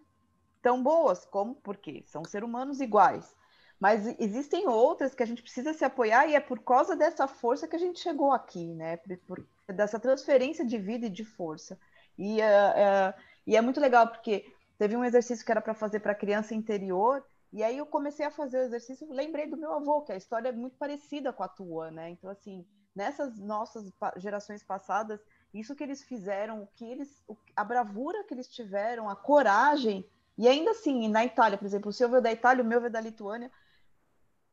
tão 0.60 0.82
boas, 0.82 1.24
como 1.24 1.54
porque 1.54 2.04
são 2.06 2.22
seres 2.24 2.46
humanos 2.46 2.80
iguais. 2.80 3.34
Mas 3.80 4.06
existem 4.20 4.68
outras 4.68 5.14
que 5.14 5.22
a 5.22 5.26
gente 5.26 5.42
precisa 5.42 5.72
se 5.72 5.82
apoiar 5.82 6.26
e 6.26 6.34
é 6.34 6.40
por 6.40 6.62
causa 6.62 6.94
dessa 6.94 7.26
força 7.26 7.66
que 7.66 7.74
a 7.74 7.78
gente 7.78 7.98
chegou 7.98 8.30
aqui, 8.30 8.74
né? 8.74 8.98
Por, 9.26 9.42
dessa 9.66 9.98
transferência 9.98 10.66
de 10.66 10.76
vida 10.76 11.06
e 11.06 11.10
de 11.10 11.24
força. 11.24 11.78
E, 12.18 12.40
uh, 12.40 12.44
uh, 12.44 13.20
e 13.46 13.56
é 13.56 13.60
muito 13.62 13.80
legal 13.80 14.06
porque 14.06 14.44
teve 14.76 14.94
um 14.94 15.04
exercício 15.04 15.44
que 15.44 15.50
era 15.50 15.62
para 15.62 15.72
fazer 15.72 16.00
para 16.00 16.14
criança 16.14 16.54
interior 16.54 17.24
e 17.50 17.62
aí 17.62 17.78
eu 17.78 17.86
comecei 17.86 18.26
a 18.26 18.30
fazer 18.30 18.58
o 18.58 18.64
exercício, 18.64 19.10
lembrei 19.10 19.46
do 19.46 19.56
meu 19.56 19.72
avô, 19.72 20.02
que 20.02 20.12
a 20.12 20.16
história 20.16 20.50
é 20.50 20.52
muito 20.52 20.76
parecida 20.76 21.32
com 21.32 21.42
a 21.42 21.48
tua, 21.48 21.90
né? 21.90 22.10
Então 22.10 22.28
assim, 22.28 22.66
nessas 22.94 23.38
nossas 23.38 23.90
gerações 24.18 24.62
passadas, 24.62 25.20
isso 25.54 25.74
que 25.74 25.82
eles 25.82 26.02
fizeram, 26.02 26.62
o 26.62 26.66
que 26.66 26.84
eles, 26.84 27.24
a 27.56 27.64
bravura 27.64 28.24
que 28.24 28.34
eles 28.34 28.48
tiveram, 28.48 29.08
a 29.08 29.16
coragem 29.16 30.06
e 30.36 30.48
ainda 30.48 30.70
assim, 30.70 31.06
na 31.08 31.22
Itália, 31.22 31.58
por 31.58 31.66
exemplo, 31.66 31.90
o 31.90 31.92
seu 31.92 32.08
veio 32.08 32.22
da 32.22 32.32
Itália, 32.32 32.64
o 32.64 32.66
meu 32.66 32.80
veio 32.80 32.90
da 32.90 33.00
Lituânia, 33.00 33.50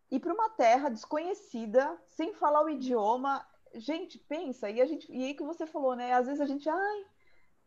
e 0.09 0.19
para 0.19 0.33
uma 0.33 0.49
terra 0.49 0.89
desconhecida, 0.89 1.97
sem 2.05 2.33
falar 2.33 2.63
o 2.63 2.69
idioma, 2.69 3.45
gente, 3.75 4.17
pensa, 4.17 4.69
e 4.69 4.81
a 4.81 4.85
gente, 4.85 5.11
e 5.11 5.25
aí 5.25 5.33
que 5.33 5.43
você 5.43 5.65
falou, 5.65 5.95
né? 5.95 6.13
Às 6.13 6.27
vezes 6.27 6.41
a 6.41 6.45
gente, 6.45 6.69
ai, 6.69 7.05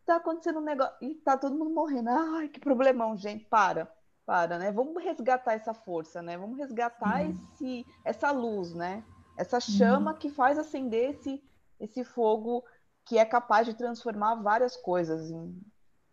tá 0.05 0.15
acontecendo 0.15 0.59
um 0.59 0.63
negócio, 0.63 0.95
e 1.01 1.15
tá 1.15 1.37
todo 1.37 1.55
mundo 1.55 1.71
morrendo, 1.71 2.09
ai, 2.09 2.47
que 2.47 2.59
problemão, 2.59 3.15
gente, 3.15 3.45
para, 3.45 3.91
para, 4.25 4.57
né? 4.57 4.71
Vamos 4.71 5.03
resgatar 5.03 5.53
essa 5.53 5.73
força, 5.73 6.21
né? 6.21 6.37
Vamos 6.37 6.57
resgatar 6.57 7.23
uhum. 7.23 7.31
esse, 7.31 7.85
essa 8.03 8.31
luz, 8.31 8.73
né? 8.73 9.03
Essa 9.37 9.59
chama 9.59 10.11
uhum. 10.11 10.17
que 10.17 10.29
faz 10.29 10.57
acender 10.57 11.11
esse, 11.11 11.43
esse 11.79 12.03
fogo 12.03 12.63
que 13.05 13.17
é 13.17 13.25
capaz 13.25 13.67
de 13.67 13.73
transformar 13.73 14.35
várias 14.35 14.75
coisas. 14.77 15.31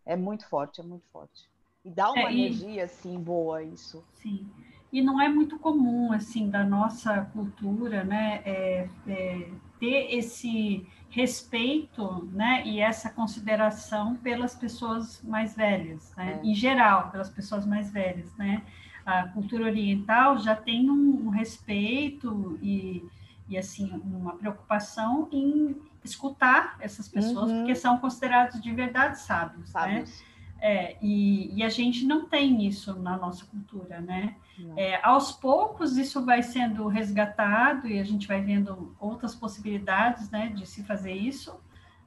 É 0.05 0.17
muito 0.17 0.47
forte, 0.47 0.81
é 0.81 0.85
muito 0.85 1.07
forte. 1.09 1.51
E 1.85 1.91
dá 1.91 2.11
uma 2.11 2.29
é, 2.29 2.33
energia, 2.33 2.85
assim, 2.85 3.19
boa 3.19 3.63
isso. 3.63 4.05
Sim. 4.15 4.51
E 4.93 5.03
não 5.03 5.21
é 5.21 5.29
muito 5.29 5.59
comum, 5.59 6.13
assim, 6.13 6.49
da 6.49 6.65
nossa 6.65 7.23
cultura, 7.33 8.05
né, 8.05 8.41
é, 8.45 8.89
é, 9.07 9.49
ter 9.79 10.15
esse 10.15 10.87
respeito, 11.11 12.29
né, 12.33 12.63
e 12.65 12.81
essa 12.81 13.11
consideração 13.11 14.17
pelas 14.17 14.55
pessoas 14.55 15.23
mais 15.23 15.55
velhas, 15.55 16.13
né, 16.17 16.41
é. 16.43 16.47
em 16.47 16.55
geral, 16.55 17.11
pelas 17.11 17.29
pessoas 17.29 17.67
mais 17.67 17.91
velhas, 17.91 18.35
né. 18.37 18.63
A 19.05 19.27
cultura 19.29 19.65
oriental 19.65 20.39
já 20.39 20.55
tem 20.55 20.91
um, 20.91 21.27
um 21.27 21.29
respeito 21.31 22.59
e, 22.63 23.03
e, 23.49 23.57
assim, 23.57 23.91
uma 24.05 24.37
preocupação 24.37 25.29
em 25.33 25.77
escutar 26.05 26.77
essas 26.81 27.09
pessoas, 27.09 27.51
uhum. 27.51 27.59
porque 27.59 27.75
são 27.75 27.99
considerados 27.99 28.61
de 28.61 28.71
verdade 28.73 29.19
sábios, 29.19 29.73
né. 29.73 29.81
sábios. 29.81 30.21
né? 30.21 30.27
É, 30.61 30.97
e, 31.01 31.55
e, 31.55 31.63
a 31.63 31.69
gente 31.69 32.05
não 32.05 32.27
tem 32.27 32.67
isso 32.67 32.99
na 32.99 33.17
nossa 33.17 33.45
cultura, 33.45 34.01
né? 34.01 34.35
É, 34.77 34.99
aos 35.05 35.31
poucos 35.31 35.97
isso 35.97 36.25
vai 36.25 36.43
sendo 36.43 36.89
resgatado 36.89 37.87
e 37.87 38.01
a 38.01 38.05
gente 38.05 38.27
vai 38.27 38.41
vendo 38.41 38.95
outras 38.99 39.37
possibilidades, 39.37 40.31
né, 40.31 40.49
de 40.49 40.67
se 40.67 40.83
fazer 40.83 41.13
isso, 41.13 41.61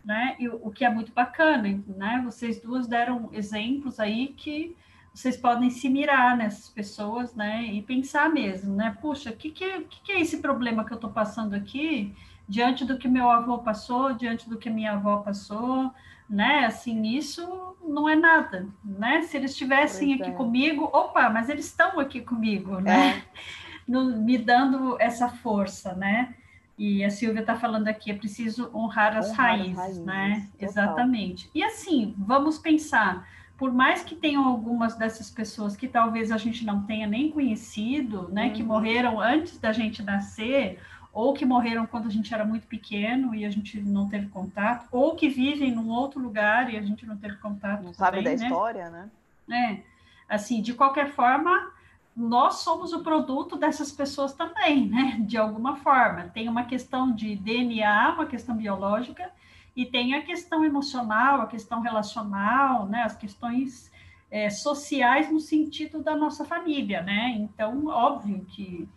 né? 0.04 0.36
E 0.38 0.50
o, 0.50 0.70
que 0.70 0.84
é 0.84 0.90
muito 0.90 1.14
bacana, 1.14 1.82
né? 1.88 2.22
Vocês 2.26 2.60
duas 2.60 2.88
deram 2.88 3.30
exemplos 3.32 4.00
aí 4.00 4.30
que 4.30 4.76
vocês 5.14 5.38
podem 5.38 5.70
se 5.70 5.90
mirar 5.90 6.36
nessas 6.36 6.70
pessoas, 6.70 7.34
né? 7.34 7.64
E 7.64 7.82
pensar 7.82 8.30
mesmo, 8.30 8.76
né? 8.76 8.98
Puxa, 9.02 9.30
o 9.30 9.36
que, 9.36 9.52
que, 9.52 9.82
que, 10.04 10.12
é 10.12 10.20
esse 10.20 10.42
problema 10.42 10.84
que 10.84 10.92
eu 10.92 10.96
estou 10.96 11.12
passando 11.12 11.54
aqui 11.54 12.14
diante 12.48 12.84
do 12.84 12.98
que 12.98 13.08
meu 13.08 13.30
avô 13.30 13.60
passou, 13.60 14.14
diante 14.14 14.50
do 14.50 14.58
que 14.58 14.70
minha 14.70 14.94
avó 14.94 15.18
passou, 15.18 15.94
né? 16.32 16.66
Assim, 16.66 17.04
isso 17.04 17.76
não 17.84 18.08
é 18.08 18.16
nada, 18.16 18.68
né? 18.84 19.22
Se 19.24 19.36
eles 19.36 19.52
estivessem 19.52 20.14
aqui 20.14 20.30
é. 20.30 20.34
comigo, 20.34 20.86
opa, 20.86 21.30
mas 21.30 21.50
eles 21.50 21.66
estão 21.66 22.00
aqui 22.00 22.22
comigo, 22.22 22.80
né? 22.80 23.18
É. 23.18 23.22
No, 23.88 24.06
me 24.22 24.38
dando 24.38 24.96
essa 25.02 25.28
força, 25.28 25.94
né? 25.96 26.36
E 26.78 27.04
a 27.04 27.10
Silvia 27.10 27.42
está 27.42 27.56
falando 27.56 27.88
aqui, 27.88 28.12
é 28.12 28.14
preciso 28.14 28.70
honrar 28.74 29.18
as 29.18 29.32
honrar 29.32 29.58
raízes, 29.58 29.76
raízes, 29.76 30.06
né? 30.06 30.48
Total. 30.54 30.70
Exatamente. 30.70 31.50
E 31.54 31.62
assim, 31.62 32.14
vamos 32.18 32.58
pensar, 32.58 33.28
por 33.58 33.74
mais 33.74 34.04
que 34.04 34.16
tenham 34.16 34.48
algumas 34.48 34.96
dessas 34.96 35.30
pessoas 35.30 35.76
que 35.76 35.88
talvez 35.88 36.32
a 36.32 36.38
gente 36.38 36.64
não 36.64 36.84
tenha 36.84 37.08
nem 37.08 37.32
conhecido, 37.32 38.30
né? 38.32 38.46
Uhum. 38.46 38.54
Que 38.54 38.64
morreram 38.64 39.20
antes 39.20 39.60
da 39.60 39.74
gente 39.74 40.02
nascer, 40.04 40.80
ou 41.14 41.34
que 41.34 41.46
morreram 41.46 41.86
quando 41.86 42.08
a 42.08 42.12
gente 42.12 42.34
era 42.34 42.46
muito 42.46 42.68
pequeno 42.68 43.36
e 43.36 43.46
a 43.46 43.50
gente 43.50 43.80
não 43.82 44.08
teve 44.08 44.28
contato, 44.28 44.88
ou 44.92 45.16
que 45.16 45.28
vivem 45.28 45.74
num 45.74 45.90
outro 45.90 46.20
lugar 46.20 46.74
e 46.74 46.78
a 46.78 46.82
gente 46.82 47.06
não 47.06 47.18
teve 47.18 47.36
contato. 47.38 47.84
Não 47.84 47.94
sabe 47.94 48.22
da 48.22 48.30
né? 48.30 48.36
história, 48.36 48.90
né? 48.90 49.10
É, 49.50 49.82
assim, 50.30 50.62
de 50.62 50.74
qualquer 50.74 51.12
forma, 51.12 51.72
nós 52.16 52.56
somos 52.56 52.94
o 52.94 53.04
produto 53.04 53.58
dessas 53.58 53.92
pessoas 53.92 54.34
também, 54.34 54.88
né? 54.88 55.18
De 55.22 55.38
alguma 55.38 55.76
forma. 55.78 56.30
Tem 56.34 56.48
uma 56.48 56.64
questão 56.64 57.12
de 57.12 57.36
DNA, 57.36 58.14
uma 58.14 58.26
questão 58.26 58.56
biológica, 58.56 59.30
e 59.76 59.86
tem 59.86 60.14
a 60.16 60.22
questão 60.22 60.64
emocional, 60.64 61.42
a 61.42 61.48
questão 61.48 61.82
relacional, 61.82 62.86
né? 62.88 63.04
As 63.04 63.16
questões 63.16 63.92
é, 64.30 64.50
sociais 64.50 65.30
no 65.30 65.42
sentido 65.42 66.02
da 66.02 66.16
nossa 66.16 66.46
família, 66.46 67.02
né? 67.02 67.36
Então, 67.38 67.88
óbvio 67.88 68.46
que 68.46 68.88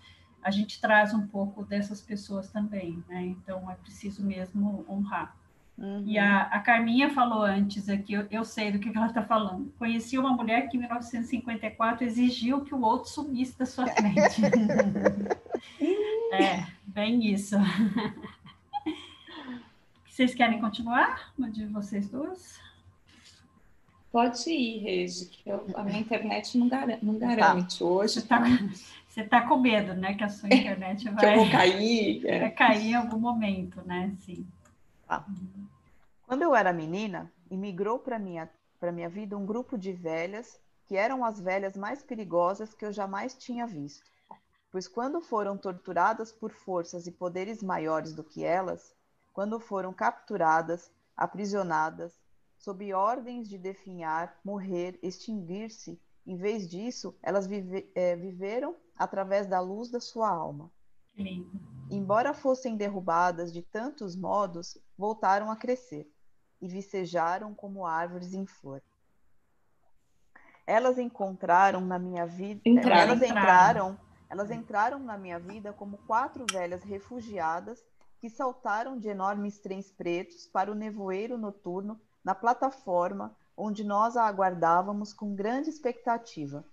a 0.44 0.50
gente 0.50 0.78
traz 0.80 1.14
um 1.14 1.26
pouco 1.26 1.64
dessas 1.64 2.02
pessoas 2.02 2.50
também, 2.50 3.02
né? 3.08 3.24
Então 3.24 3.68
é 3.70 3.74
preciso 3.74 4.22
mesmo 4.22 4.84
honrar. 4.88 5.34
Uhum. 5.76 6.04
E 6.06 6.18
a, 6.18 6.42
a 6.42 6.60
Carminha 6.60 7.10
falou 7.10 7.42
antes 7.42 7.88
aqui, 7.88 8.12
eu, 8.12 8.26
eu 8.30 8.44
sei 8.44 8.70
do 8.70 8.78
que, 8.78 8.96
ela 8.96 9.06
está 9.06 9.24
falando. 9.24 9.72
Conheci 9.78 10.18
uma 10.18 10.32
mulher 10.32 10.68
que 10.68 10.76
em 10.76 10.80
1954 10.80 12.04
exigiu 12.04 12.60
que 12.60 12.74
o 12.74 12.80
outro 12.80 13.10
sumisse 13.10 13.58
da 13.58 13.66
sua 13.66 13.86
frente. 13.88 14.42
é, 16.32 16.66
bem 16.86 17.26
isso. 17.32 17.56
Vocês 20.06 20.32
querem 20.32 20.60
continuar? 20.60 21.32
No 21.36 21.50
de 21.50 21.66
vocês 21.66 22.08
duas? 22.08 22.60
Pode 24.12 24.48
ir, 24.48 24.78
Regi, 24.78 25.26
que 25.26 25.50
eu, 25.50 25.66
a 25.74 25.82
minha 25.82 25.98
internet 25.98 26.56
não, 26.56 26.68
gar 26.68 26.86
não 27.02 27.18
tá. 27.18 27.34
garante 27.34 27.80
tá. 27.80 27.84
hoje. 27.84 28.22
Tá, 28.22 28.40
você 29.14 29.20
está 29.20 29.46
com 29.46 29.58
medo, 29.58 29.94
né? 29.94 30.14
Que 30.14 30.24
a 30.24 30.28
sua 30.28 30.48
internet 30.52 31.08
vai, 31.08 31.24
que 31.24 31.26
eu 31.26 31.36
vou 31.36 31.50
cair. 31.50 32.26
É. 32.26 32.40
Vai 32.40 32.50
cair 32.50 32.86
em 32.88 32.94
algum 32.94 33.18
momento, 33.18 33.80
né? 33.86 34.12
Sim. 34.18 34.44
Tá. 35.06 35.24
Quando 36.26 36.42
eu 36.42 36.54
era 36.54 36.72
menina, 36.72 37.32
imigrou 37.48 38.00
para 38.00 38.18
minha 38.18 38.50
para 38.80 38.90
minha 38.90 39.08
vida 39.08 39.38
um 39.38 39.46
grupo 39.46 39.78
de 39.78 39.92
velhas 39.92 40.60
que 40.86 40.96
eram 40.96 41.24
as 41.24 41.40
velhas 41.40 41.74
mais 41.76 42.02
perigosas 42.02 42.74
que 42.74 42.84
eu 42.84 42.92
jamais 42.92 43.34
tinha 43.34 43.66
visto. 43.66 44.04
Pois 44.70 44.88
quando 44.88 45.20
foram 45.22 45.56
torturadas 45.56 46.32
por 46.32 46.50
forças 46.50 47.06
e 47.06 47.12
poderes 47.12 47.62
maiores 47.62 48.12
do 48.12 48.24
que 48.24 48.44
elas, 48.44 48.92
quando 49.32 49.60
foram 49.60 49.92
capturadas, 49.92 50.90
aprisionadas, 51.16 52.20
sob 52.58 52.92
ordens 52.92 53.48
de 53.48 53.56
definhar, 53.56 54.38
morrer, 54.44 54.98
extinguir-se, 55.02 55.98
em 56.26 56.36
vez 56.36 56.68
disso, 56.68 57.16
elas 57.22 57.46
vive, 57.46 57.88
é, 57.94 58.16
viveram 58.16 58.74
através 58.96 59.46
da 59.46 59.60
luz 59.60 59.90
da 59.90 60.00
sua 60.00 60.28
alma. 60.28 60.70
Lindo. 61.16 61.60
Embora 61.90 62.32
fossem 62.32 62.76
derrubadas 62.76 63.52
de 63.52 63.62
tantos 63.62 64.16
modos, 64.16 64.78
voltaram 64.96 65.50
a 65.50 65.56
crescer 65.56 66.10
e 66.60 66.68
vicejaram 66.68 67.54
como 67.54 67.86
árvores 67.86 68.32
em 68.32 68.46
flor. 68.46 68.82
Elas 70.66 70.98
encontraram 70.98 71.80
na 71.82 71.98
minha 71.98 72.26
vida, 72.26 72.60
entraram, 72.64 73.02
elas 73.02 73.22
entraram, 73.22 73.98
elas 74.30 74.50
entraram 74.50 74.98
na 74.98 75.18
minha 75.18 75.38
vida 75.38 75.72
como 75.72 75.98
quatro 75.98 76.46
velhas 76.50 76.82
refugiadas 76.82 77.84
que 78.18 78.30
saltaram 78.30 78.98
de 78.98 79.08
enormes 79.08 79.58
trens 79.58 79.92
pretos 79.92 80.46
para 80.46 80.72
o 80.72 80.74
nevoeiro 80.74 81.36
noturno 81.36 82.00
na 82.24 82.34
plataforma 82.34 83.36
onde 83.54 83.84
nós 83.84 84.16
a 84.16 84.26
aguardávamos 84.26 85.12
com 85.12 85.34
grande 85.34 85.68
expectativa 85.68 86.64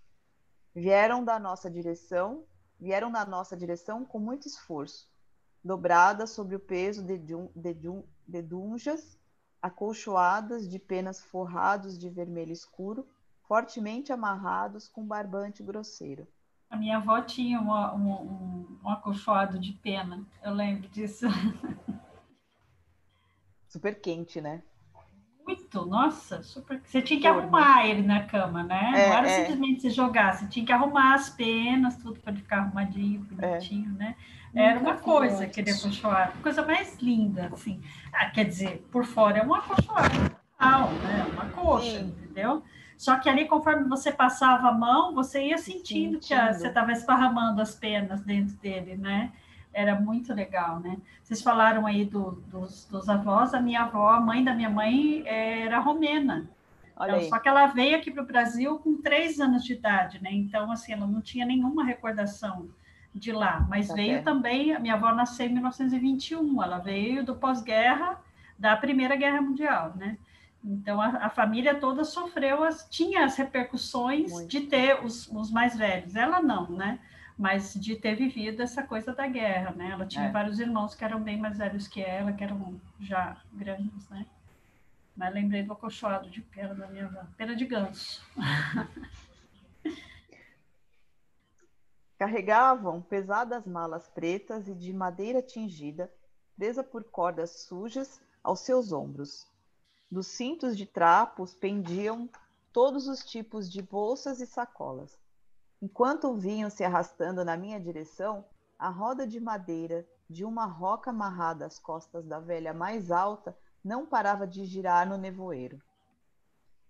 vieram 0.73 1.23
da 1.23 1.37
nossa 1.39 1.69
direção, 1.69 2.43
vieram 2.79 3.09
na 3.09 3.25
nossa 3.25 3.55
direção 3.55 4.05
com 4.05 4.19
muito 4.19 4.47
esforço. 4.47 5.09
dobradas 5.63 6.31
sobre 6.31 6.55
o 6.55 6.59
peso 6.59 7.03
de, 7.03 7.17
de, 7.17 7.35
de 8.27 8.41
dunjas, 8.41 9.19
acolchoadas 9.61 10.67
de 10.67 10.79
penas 10.79 11.23
forrados 11.23 11.99
de 11.99 12.09
vermelho 12.09 12.51
escuro, 12.51 13.07
fortemente 13.47 14.11
amarrados 14.11 14.87
com 14.87 15.05
barbante 15.05 15.61
grosseiro. 15.61 16.27
A 16.69 16.77
minha 16.77 16.97
avó 16.97 17.21
tinha 17.21 17.59
uma, 17.59 17.93
um, 17.93 18.11
um, 18.11 18.79
um 18.83 18.89
acolchoado 18.89 19.59
de 19.59 19.73
pena, 19.73 20.25
eu 20.41 20.53
lembro 20.53 20.87
disso. 20.89 21.27
Super 23.67 24.01
quente, 24.01 24.41
né? 24.41 24.63
Muito, 25.45 25.85
nossa, 25.85 26.41
super. 26.43 26.81
Você 26.83 27.01
tinha 27.01 27.19
que 27.19 27.27
arrumar 27.27 27.85
ele 27.85 28.01
na 28.01 28.23
cama, 28.23 28.63
né? 28.63 28.91
É, 28.95 29.07
não 29.07 29.17
era 29.17 29.27
é. 29.27 29.39
simplesmente 29.39 29.81
você 29.81 29.89
jogar, 29.89 30.35
você 30.35 30.47
tinha 30.47 30.65
que 30.65 30.71
arrumar 30.71 31.15
as 31.15 31.29
penas, 31.29 31.97
tudo 31.97 32.19
para 32.19 32.31
ele 32.31 32.41
ficar 32.41 32.59
arrumadinho, 32.59 33.21
bonitinho, 33.21 33.95
é. 33.95 33.99
né? 33.99 34.15
Era 34.53 34.79
uma 34.79 34.95
coisa 34.97 35.45
aquele 35.45 35.71
acolchoado, 35.71 36.33
coisa 36.41 36.65
mais 36.65 36.97
linda, 37.01 37.49
assim. 37.53 37.81
Ah, 38.13 38.29
quer 38.29 38.45
dizer, 38.45 38.85
por 38.91 39.05
fora 39.05 39.39
é 39.39 39.45
um 39.45 39.53
acolchoado, 39.53 40.19
né? 40.19 41.25
Uma 41.33 41.45
coxa, 41.45 41.99
Sim. 41.99 42.15
entendeu? 42.19 42.61
Só 42.97 43.17
que 43.17 43.27
ali, 43.27 43.47
conforme 43.47 43.89
você 43.89 44.11
passava 44.11 44.67
a 44.67 44.71
mão, 44.71 45.15
você 45.15 45.47
ia 45.47 45.57
sentindo, 45.57 46.13
sentindo. 46.13 46.19
que 46.19 46.33
a, 46.33 46.53
você 46.53 46.67
estava 46.67 46.91
esparramando 46.91 47.61
as 47.61 47.73
penas 47.73 48.21
dentro 48.21 48.55
dele, 48.57 48.95
né? 48.95 49.31
Era 49.73 49.99
muito 49.99 50.33
legal, 50.33 50.79
né? 50.79 50.97
Vocês 51.23 51.41
falaram 51.41 51.85
aí 51.85 52.05
do, 52.05 52.31
dos, 52.47 52.85
dos 52.85 53.07
avós, 53.07 53.53
a 53.53 53.61
minha 53.61 53.83
avó, 53.83 54.09
a 54.09 54.19
mãe 54.19 54.43
da 54.43 54.53
minha 54.53 54.69
mãe 54.69 55.23
era 55.25 55.79
romena. 55.79 56.49
Então, 56.93 57.21
só 57.29 57.39
que 57.39 57.49
ela 57.49 57.67
veio 57.67 57.97
aqui 57.97 58.11
para 58.11 58.21
o 58.21 58.27
Brasil 58.27 58.77
com 58.79 59.01
três 59.01 59.39
anos 59.39 59.63
de 59.63 59.73
idade, 59.73 60.21
né? 60.21 60.29
Então, 60.31 60.71
assim, 60.71 60.93
ela 60.93 61.07
não 61.07 61.21
tinha 61.21 61.45
nenhuma 61.45 61.83
recordação 61.83 62.69
de 63.13 63.31
lá, 63.31 63.65
mas 63.67 63.87
tá 63.87 63.93
veio 63.93 64.23
também, 64.23 64.73
a 64.73 64.79
minha 64.79 64.93
avó 64.93 65.11
nasceu 65.13 65.47
em 65.47 65.53
1921, 65.53 66.63
ela 66.63 66.77
veio 66.77 67.25
do 67.25 67.35
pós-guerra 67.35 68.21
da 68.57 68.75
Primeira 68.77 69.15
Guerra 69.15 69.41
Mundial, 69.41 69.93
né? 69.95 70.17
Então 70.63 71.01
a, 71.01 71.07
a 71.07 71.29
família 71.29 71.75
toda 71.75 72.03
sofreu, 72.03 72.63
as, 72.63 72.87
tinha 72.89 73.25
as 73.25 73.35
repercussões 73.35 74.31
Muito. 74.31 74.47
de 74.47 74.61
ter 74.61 75.03
os, 75.03 75.27
os, 75.27 75.51
mais 75.51 75.75
velhos, 75.75 76.15
ela 76.15 76.41
não, 76.41 76.69
né? 76.69 76.99
Mas 77.37 77.73
de 77.73 77.95
ter 77.95 78.15
vivido 78.15 78.61
essa 78.61 78.83
coisa 78.83 79.13
da 79.13 79.27
guerra, 79.27 79.71
né? 79.71 79.91
Ela 79.91 80.05
tinha 80.05 80.25
é. 80.25 80.31
vários 80.31 80.59
irmãos 80.59 80.93
que 80.93 81.03
eram 81.03 81.21
bem 81.21 81.37
mais 81.37 81.57
velhos 81.57 81.87
que 81.87 82.01
ela, 82.01 82.31
que 82.33 82.43
eram 82.43 82.79
já 82.99 83.41
grandes, 83.53 84.07
né? 84.09 84.25
Mas 85.15 85.33
lembrei 85.33 85.63
do 85.63 85.73
acolchoado 85.73 86.29
de 86.29 86.41
pena 86.41 86.73
da 86.73 86.87
minha 86.87 87.05
avó, 87.05 87.23
pena 87.37 87.55
de 87.55 87.65
ganso. 87.65 88.21
Carregavam 92.17 93.01
pesadas 93.01 93.65
malas 93.65 94.07
pretas 94.07 94.67
e 94.67 94.75
de 94.75 94.93
madeira 94.93 95.41
tingida, 95.41 96.11
presa 96.55 96.83
por 96.83 97.03
cordas 97.03 97.63
sujas 97.63 98.21
aos 98.43 98.59
seus 98.59 98.91
ombros. 98.91 99.47
Dos 100.09 100.27
cintos 100.27 100.77
de 100.77 100.85
trapos 100.85 101.55
pendiam 101.55 102.29
todos 102.71 103.07
os 103.07 103.23
tipos 103.23 103.71
de 103.71 103.81
bolsas 103.81 104.39
e 104.39 104.45
sacolas. 104.45 105.20
Enquanto 105.81 106.35
vinham 106.35 106.69
se 106.69 106.83
arrastando 106.83 107.43
na 107.43 107.57
minha 107.57 107.79
direção, 107.79 108.45
a 108.77 108.89
roda 108.89 109.25
de 109.25 109.39
madeira 109.39 110.07
de 110.29 110.45
uma 110.45 110.65
roca 110.65 111.09
amarrada 111.09 111.65
às 111.65 111.79
costas 111.79 112.23
da 112.25 112.39
velha 112.39 112.71
mais 112.71 113.09
alta 113.09 113.57
não 113.83 114.05
parava 114.05 114.45
de 114.45 114.63
girar 114.63 115.09
no 115.09 115.17
nevoeiro. 115.17 115.81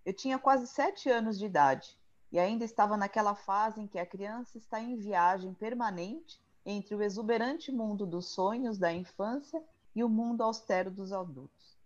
Eu 0.05 0.13
tinha 0.13 0.37
quase 0.37 0.67
sete 0.67 1.09
anos 1.09 1.39
de 1.39 1.45
idade 1.45 1.97
e 2.31 2.37
ainda 2.37 2.65
estava 2.65 2.97
naquela 2.97 3.33
fase 3.33 3.79
em 3.79 3.87
que 3.87 3.97
a 3.97 4.05
criança 4.05 4.57
está 4.57 4.81
em 4.81 4.97
viagem 4.97 5.53
permanente 5.53 6.41
entre 6.65 6.93
o 6.93 7.01
exuberante 7.01 7.71
mundo 7.71 8.05
dos 8.05 8.33
sonhos 8.33 8.77
da 8.77 8.91
infância 8.91 9.63
e 9.95 10.03
o 10.03 10.09
mundo 10.09 10.43
austero 10.43 10.91
dos 10.91 11.13
adultos. 11.13 11.80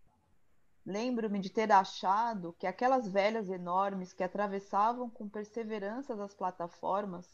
Lembro-me 0.85 1.39
de 1.39 1.49
ter 1.49 1.71
achado 1.71 2.55
que 2.59 2.67
aquelas 2.67 3.07
velhas 3.07 3.49
enormes 3.49 4.13
que 4.13 4.23
atravessavam 4.23 5.09
com 5.09 5.27
perseverança 5.27 6.13
as 6.24 6.33
plataformas, 6.33 7.27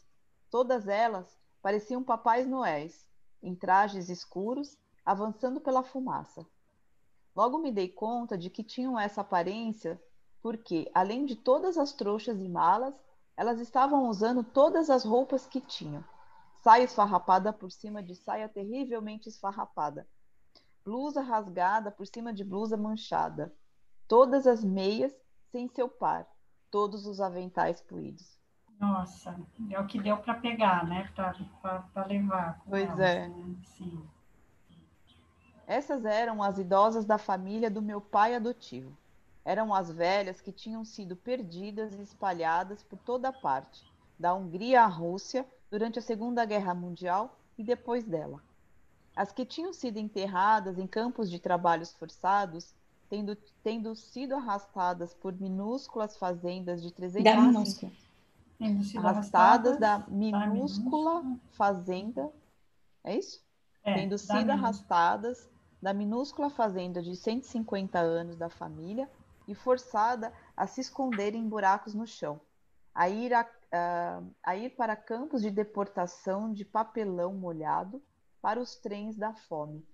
todas 0.50 0.88
elas 0.88 1.38
pareciam 1.60 2.02
papais 2.02 2.46
noéis, 2.46 3.06
em 3.42 3.54
trajes 3.54 4.08
escuros, 4.08 4.78
avançando 5.04 5.60
pela 5.60 5.82
fumaça. 5.82 6.46
Logo 7.36 7.58
me 7.58 7.70
dei 7.70 7.88
conta 7.88 8.38
de 8.38 8.48
que 8.48 8.64
tinham 8.64 8.98
essa 8.98 9.20
aparência 9.20 10.00
porque, 10.40 10.90
além 10.94 11.24
de 11.26 11.36
todas 11.36 11.76
as 11.76 11.92
trouxas 11.92 12.40
e 12.40 12.48
malas, 12.48 12.94
elas 13.36 13.60
estavam 13.60 14.08
usando 14.08 14.42
todas 14.42 14.90
as 14.90 15.04
roupas 15.04 15.46
que 15.46 15.60
tinham. 15.60 16.04
Saia 16.62 16.84
esfarrapada 16.84 17.52
por 17.52 17.70
cima 17.70 18.02
de 18.02 18.14
saia 18.14 18.48
terrivelmente 18.48 19.28
esfarrapada. 19.28 20.06
Blusa 20.84 21.20
rasgada 21.20 21.90
por 21.90 22.06
cima 22.06 22.32
de 22.32 22.42
blusa 22.44 22.76
manchada. 22.76 23.52
Todas 24.08 24.46
as 24.46 24.64
meias 24.64 25.12
sem 25.50 25.68
seu 25.68 25.88
par. 25.88 26.26
Todos 26.70 27.06
os 27.06 27.20
aventais 27.20 27.80
puídos. 27.80 28.38
Nossa, 28.80 29.38
é 29.70 29.78
o 29.78 29.86
que 29.86 30.00
deu 30.00 30.16
para 30.16 30.34
pegar, 30.34 30.84
né? 30.84 31.08
Para 31.14 32.06
levar. 32.06 32.60
Pois 32.68 32.88
elas, 32.88 33.00
é. 33.00 33.28
Né? 33.28 33.56
Sim. 33.64 34.02
Essas 35.66 36.04
eram 36.04 36.42
as 36.42 36.58
idosas 36.58 37.04
da 37.04 37.16
família 37.16 37.70
do 37.70 37.80
meu 37.80 38.00
pai 38.00 38.34
adotivo. 38.34 38.96
Eram 39.44 39.72
as 39.72 39.90
velhas 39.90 40.40
que 40.40 40.50
tinham 40.50 40.84
sido 40.84 41.14
perdidas 41.14 41.94
e 41.94 42.02
espalhadas 42.02 42.82
por 42.82 42.98
toda 42.98 43.32
parte, 43.32 43.84
da 44.18 44.34
Hungria 44.34 44.82
à 44.82 44.86
Rússia, 44.86 45.46
durante 45.70 45.98
a 45.98 46.02
Segunda 46.02 46.44
Guerra 46.44 46.74
Mundial 46.74 47.38
e 47.56 47.62
depois 47.62 48.04
dela. 48.04 48.42
As 49.14 49.30
que 49.30 49.44
tinham 49.44 49.72
sido 49.72 49.98
enterradas 49.98 50.78
em 50.78 50.86
campos 50.86 51.30
de 51.30 51.38
trabalhos 51.38 51.92
forçados, 51.92 52.74
tendo, 53.10 53.36
tendo 53.62 53.94
sido 53.94 54.34
arrastadas 54.34 55.12
por 55.12 55.38
minúsculas 55.38 56.16
fazendas 56.16 56.82
de 56.82 56.90
300 56.90 57.24
da 57.24 57.40
minúscula. 57.40 57.92
arrastadas 58.96 59.78
da 59.78 59.98
minúscula 60.08 61.22
fazenda. 61.50 62.30
É 63.04 63.16
isso? 63.16 63.44
É, 63.84 63.94
tendo 63.94 64.16
sido 64.16 64.50
arrastadas 64.50 65.50
da 65.80 65.92
minúscula 65.92 66.48
fazenda 66.48 67.02
de 67.02 67.14
150 67.16 67.98
anos 67.98 68.36
da 68.36 68.48
família 68.48 69.10
e 69.46 69.54
forçada 69.54 70.32
a 70.56 70.66
se 70.66 70.80
esconder 70.80 71.34
em 71.34 71.48
buracos 71.48 71.92
no 71.92 72.06
chão, 72.06 72.40
a 72.94 73.08
ir, 73.08 73.34
a, 73.34 73.46
a, 73.72 74.22
a 74.44 74.56
ir 74.56 74.70
para 74.70 74.94
campos 74.94 75.42
de 75.42 75.50
deportação 75.50 76.52
de 76.52 76.64
papelão 76.64 77.34
molhado 77.34 78.00
para 78.42 78.60
os 78.60 78.74
trens 78.74 79.16
da 79.16 79.32
fome, 79.32 79.86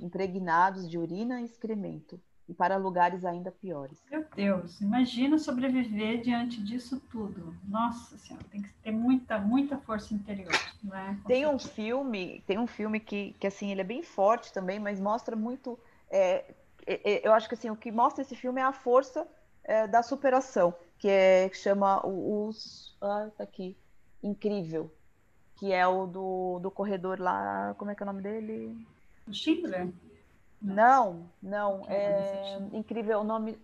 impregnados 0.00 0.88
de 0.88 0.96
urina 0.96 1.40
e 1.40 1.44
excremento, 1.44 2.20
e 2.48 2.54
para 2.54 2.76
lugares 2.76 3.24
ainda 3.24 3.50
piores. 3.50 4.00
Meu 4.08 4.24
Deus, 4.36 4.80
imagina 4.80 5.36
sobreviver 5.36 6.22
diante 6.22 6.62
disso 6.62 7.02
tudo. 7.10 7.56
Nossa 7.64 8.16
Senhora, 8.16 8.46
tem 8.50 8.62
que 8.62 8.72
ter 8.74 8.92
muita, 8.92 9.36
muita 9.38 9.76
força 9.78 10.14
interior. 10.14 10.52
Né? 10.82 11.20
Tem 11.26 11.44
um 11.44 11.58
filme, 11.58 12.44
tem 12.46 12.56
um 12.56 12.68
filme 12.68 13.00
que, 13.00 13.34
que 13.40 13.48
assim 13.48 13.72
ele 13.72 13.80
é 13.80 13.84
bem 13.84 14.02
forte 14.02 14.52
também, 14.52 14.78
mas 14.78 15.00
mostra 15.00 15.34
muito. 15.34 15.76
É, 16.08 16.54
é, 16.86 17.12
é 17.14 17.26
eu 17.26 17.32
acho 17.32 17.48
que 17.48 17.54
assim 17.54 17.68
o 17.68 17.76
que 17.76 17.90
mostra 17.90 18.22
esse 18.22 18.36
filme 18.36 18.60
é 18.60 18.64
a 18.64 18.72
força 18.72 19.26
é, 19.64 19.88
da 19.88 20.04
superação, 20.04 20.72
que 20.98 21.08
é 21.08 21.48
que 21.48 21.56
chama 21.58 22.00
os, 22.06 22.96
ah, 23.02 23.28
tá 23.36 23.42
aqui, 23.42 23.76
incrível, 24.22 24.88
que 25.56 25.72
é 25.72 25.86
o 25.86 26.06
do, 26.06 26.58
do 26.60 26.70
corredor 26.70 27.20
lá, 27.20 27.74
como 27.78 27.90
é 27.90 27.94
que 27.94 28.02
é 28.02 28.04
o 28.04 28.06
nome 28.06 28.22
dele? 28.22 28.86
Schindler. 29.32 29.92
Não, 30.60 31.26
não. 31.42 31.82
É 31.88 32.58
incrível 32.72 33.20
o 33.20 33.24
nome. 33.24 33.58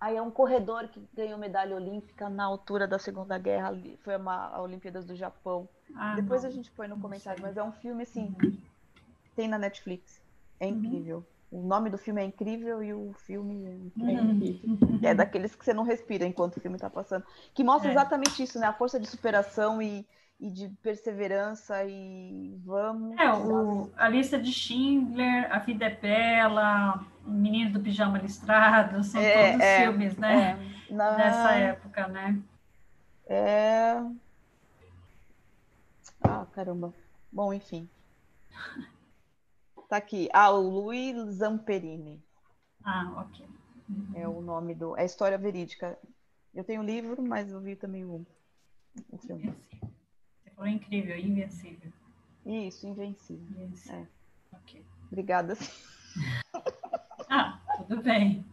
Aí 0.00 0.16
é 0.16 0.22
um 0.22 0.30
corredor 0.30 0.88
que 0.88 1.00
ganhou 1.14 1.38
medalha 1.38 1.76
olímpica 1.76 2.28
na 2.28 2.44
altura 2.44 2.88
da 2.88 2.98
Segunda 2.98 3.38
Guerra, 3.38 3.72
foi 4.02 4.16
uma, 4.16 4.48
a 4.48 4.60
Olimpíadas 4.60 5.04
do 5.04 5.14
Japão. 5.14 5.68
Ah, 5.94 6.16
Depois 6.16 6.42
não. 6.42 6.50
a 6.50 6.52
gente 6.52 6.70
põe 6.72 6.88
no 6.88 6.98
comentário, 6.98 7.40
mas 7.40 7.56
é 7.56 7.62
um 7.62 7.70
filme 7.70 8.02
assim, 8.02 8.34
uhum. 8.42 8.56
tem 9.36 9.46
na 9.46 9.58
Netflix. 9.58 10.20
É 10.58 10.66
uhum. 10.66 10.72
incrível. 10.72 11.24
Uhum. 11.52 11.64
O 11.64 11.66
nome 11.66 11.88
do 11.88 11.98
filme 11.98 12.20
é 12.20 12.24
incrível 12.24 12.82
e 12.82 12.92
o 12.92 13.12
filme 13.12 13.64
é, 13.64 14.12
incrível. 14.12 14.70
Uhum. 14.80 15.00
É 15.02 15.14
daqueles 15.14 15.54
que 15.54 15.64
você 15.64 15.72
não 15.72 15.84
respira 15.84 16.26
enquanto 16.26 16.56
o 16.56 16.60
filme 16.60 16.76
está 16.76 16.90
passando. 16.90 17.24
Que 17.54 17.62
mostra 17.62 17.90
é. 17.90 17.92
exatamente 17.92 18.42
isso, 18.42 18.58
né? 18.58 18.66
A 18.66 18.72
força 18.72 18.98
de 18.98 19.06
superação 19.06 19.80
e, 19.80 20.04
e 20.42 20.50
de 20.50 20.68
perseverança 20.82 21.84
e 21.84 22.60
vamos. 22.64 23.16
É, 23.16 23.32
o, 23.32 23.88
a 23.96 24.08
lista 24.08 24.36
de 24.40 24.52
Schindler, 24.52 25.48
A 25.54 25.60
Vida 25.60 25.84
é 25.84 25.94
Bela, 25.94 27.06
O 27.24 27.30
Menino 27.30 27.74
do 27.74 27.80
Pijama 27.80 28.18
Listrado, 28.18 29.04
são 29.04 29.20
é, 29.20 29.50
todos 29.50 29.64
é, 29.64 29.82
filmes, 29.82 30.16
né? 30.16 30.58
É, 30.90 30.92
na... 30.92 31.10
Dessa 31.12 31.52
época, 31.52 32.08
né? 32.08 32.42
É. 33.24 34.02
Ah, 36.20 36.44
caramba. 36.52 36.92
Bom, 37.30 37.54
enfim. 37.54 37.88
Tá 39.88 39.96
aqui. 39.96 40.28
Ah, 40.32 40.50
o 40.50 40.60
Louis 40.60 41.16
Zamperini. 41.34 42.20
Ah, 42.84 43.12
ok. 43.16 43.46
Uhum. 43.88 44.12
É 44.16 44.26
o 44.26 44.40
nome 44.40 44.74
do. 44.74 44.98
É 44.98 45.04
história 45.04 45.38
verídica. 45.38 45.96
Eu 46.52 46.64
tenho 46.64 46.82
o 46.82 46.84
livro, 46.84 47.22
mas 47.22 47.52
eu 47.52 47.60
vi 47.60 47.76
também 47.76 48.04
o, 48.04 48.26
o 49.08 49.18
filme. 49.18 49.54
Foi 50.56 50.70
incrível, 50.70 51.16
invencível. 51.18 51.92
Isso, 52.44 52.86
invencível. 52.86 53.44
invencível. 53.50 53.98
É. 54.52 54.56
Ok. 54.56 54.84
Obrigada. 55.10 55.56
Ah, 57.34 57.58
tudo 57.78 58.02
bem. 58.02 58.44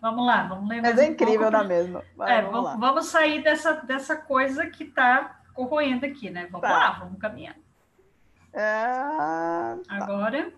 Vamos 0.00 0.26
lá, 0.26 0.48
vamos 0.48 0.68
ler 0.68 0.82
Mas 0.82 0.98
é 0.98 1.06
incrível, 1.06 1.50
não 1.50 1.60
é 1.60 1.64
mesmo? 1.64 2.02
Vai, 2.16 2.38
é, 2.38 2.42
vamos, 2.42 2.80
vamos, 2.80 3.06
sair 3.06 3.44
dessa, 3.44 3.74
dessa 3.74 4.16
coisa 4.16 4.66
que 4.66 4.82
está 4.82 5.40
corroendo 5.54 6.04
aqui, 6.04 6.28
né? 6.28 6.48
Vamos 6.50 6.68
tá. 6.68 6.76
lá, 6.76 6.90
vamos 6.98 7.18
caminhar. 7.20 7.56
É... 8.52 8.84
Tá. 8.84 9.78
Agora. 9.88 10.52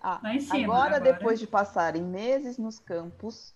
Ah, 0.00 0.20
cima, 0.40 0.74
agora, 0.74 0.96
agora, 0.96 1.00
depois 1.00 1.38
de 1.38 1.46
passarem 1.46 2.02
meses 2.02 2.56
nos 2.56 2.78
campos, 2.78 3.54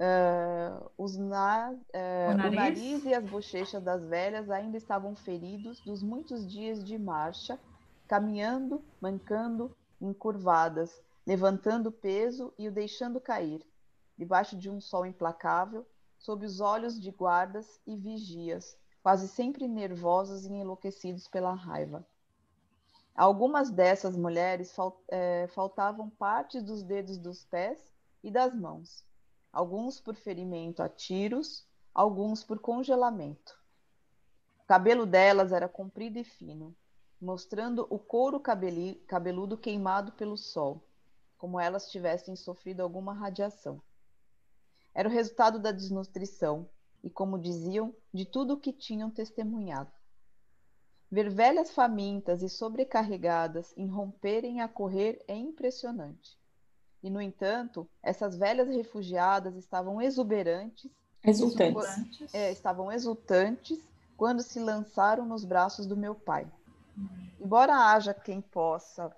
uh, 0.00 0.90
os 0.96 1.16
na, 1.16 1.72
uh, 1.72 2.32
o, 2.32 2.36
nariz? 2.36 2.52
o 2.52 2.54
nariz 2.54 3.04
e 3.04 3.14
as 3.14 3.24
bochechas 3.24 3.82
das 3.82 4.04
velhas 4.04 4.50
ainda 4.50 4.76
estavam 4.76 5.14
feridos 5.14 5.80
dos 5.80 6.02
muitos 6.02 6.50
dias 6.50 6.82
de 6.82 6.98
marcha, 6.98 7.58
caminhando, 8.08 8.82
mancando, 9.00 9.76
encurvadas, 10.00 11.00
levantando 11.26 11.92
peso 11.92 12.52
e 12.58 12.66
o 12.66 12.72
deixando 12.72 13.20
cair, 13.20 13.64
debaixo 14.16 14.56
de 14.56 14.70
um 14.70 14.80
sol 14.80 15.04
implacável, 15.04 15.86
sob 16.18 16.44
os 16.44 16.60
olhos 16.60 17.00
de 17.00 17.10
guardas 17.10 17.80
e 17.86 17.96
vigias, 17.96 18.76
quase 19.02 19.28
sempre 19.28 19.68
nervosos 19.68 20.44
e 20.44 20.52
enlouquecidos 20.52 21.28
pela 21.28 21.54
raiva. 21.54 22.06
Algumas 23.14 23.70
dessas 23.70 24.16
mulheres 24.16 24.72
fal 24.72 25.02
é, 25.08 25.46
faltavam 25.48 26.08
partes 26.08 26.62
dos 26.62 26.82
dedos 26.82 27.18
dos 27.18 27.44
pés 27.44 27.92
e 28.22 28.30
das 28.30 28.54
mãos, 28.54 29.04
alguns 29.52 30.00
por 30.00 30.14
ferimento 30.14 30.82
a 30.82 30.88
tiros, 30.88 31.66
alguns 31.92 32.44
por 32.44 32.58
congelamento. 32.60 33.58
O 34.62 34.66
cabelo 34.66 35.04
delas 35.04 35.52
era 35.52 35.68
comprido 35.68 36.18
e 36.18 36.24
fino, 36.24 36.74
mostrando 37.20 37.86
o 37.90 37.98
couro 37.98 38.40
cabeludo 38.40 39.58
queimado 39.58 40.12
pelo 40.12 40.36
sol, 40.36 40.86
como 41.36 41.58
elas 41.58 41.90
tivessem 41.90 42.36
sofrido 42.36 42.80
alguma 42.80 43.12
radiação. 43.12 43.82
Era 44.94 45.08
o 45.08 45.12
resultado 45.12 45.58
da 45.58 45.72
desnutrição 45.72 46.68
e, 47.02 47.10
como 47.10 47.38
diziam, 47.38 47.94
de 48.12 48.24
tudo 48.24 48.54
o 48.54 48.60
que 48.60 48.72
tinham 48.72 49.10
testemunhado. 49.10 49.92
Ver 51.10 51.28
velhas 51.28 51.72
famintas 51.72 52.42
e 52.42 52.48
sobrecarregadas 52.48 53.76
irromperem 53.76 54.60
a 54.60 54.68
correr 54.68 55.24
é 55.26 55.34
impressionante. 55.34 56.39
E, 57.02 57.08
no 57.08 57.20
entanto, 57.20 57.88
essas 58.02 58.36
velhas 58.36 58.68
refugiadas 58.68 59.56
estavam 59.56 60.00
exuberantes, 60.02 60.90
exultantes. 61.24 62.32
É, 62.34 62.50
estavam 62.52 62.92
exultantes 62.92 63.78
quando 64.16 64.42
se 64.42 64.58
lançaram 64.60 65.24
nos 65.24 65.44
braços 65.44 65.86
do 65.86 65.96
meu 65.96 66.14
pai. 66.14 66.46
Embora 67.40 67.74
haja 67.74 68.12
quem 68.12 68.40
possa 68.40 69.10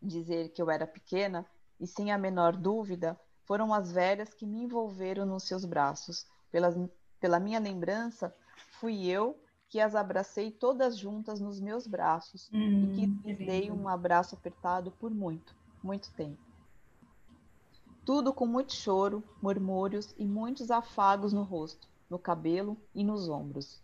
dizer 0.00 0.50
que 0.50 0.60
eu 0.60 0.70
era 0.70 0.86
pequena, 0.86 1.46
e 1.80 1.86
sem 1.86 2.12
a 2.12 2.18
menor 2.18 2.54
dúvida, 2.56 3.18
foram 3.44 3.72
as 3.72 3.90
velhas 3.90 4.34
que 4.34 4.46
me 4.46 4.62
envolveram 4.62 5.24
nos 5.24 5.44
seus 5.44 5.64
braços. 5.64 6.26
Pelas, 6.50 6.74
pela 7.18 7.40
minha 7.40 7.58
lembrança, 7.58 8.34
fui 8.78 9.06
eu 9.06 9.40
que 9.68 9.80
as 9.80 9.94
abracei 9.94 10.50
todas 10.50 10.98
juntas 10.98 11.40
nos 11.40 11.60
meus 11.60 11.86
braços 11.86 12.50
hum, 12.52 12.84
e 12.84 12.94
que 12.94 13.06
lhes 13.06 13.38
dei 13.38 13.70
um 13.70 13.88
abraço 13.88 14.34
apertado 14.34 14.90
por 14.92 15.10
muito, 15.10 15.54
muito 15.82 16.12
tempo. 16.12 16.47
Tudo 18.08 18.32
com 18.32 18.46
muito 18.46 18.72
choro, 18.72 19.22
murmúrios 19.42 20.14
e 20.16 20.24
muitos 20.24 20.70
afagos 20.70 21.34
no 21.34 21.42
rosto, 21.42 21.86
no 22.08 22.18
cabelo 22.18 22.74
e 22.94 23.04
nos 23.04 23.28
ombros. 23.28 23.82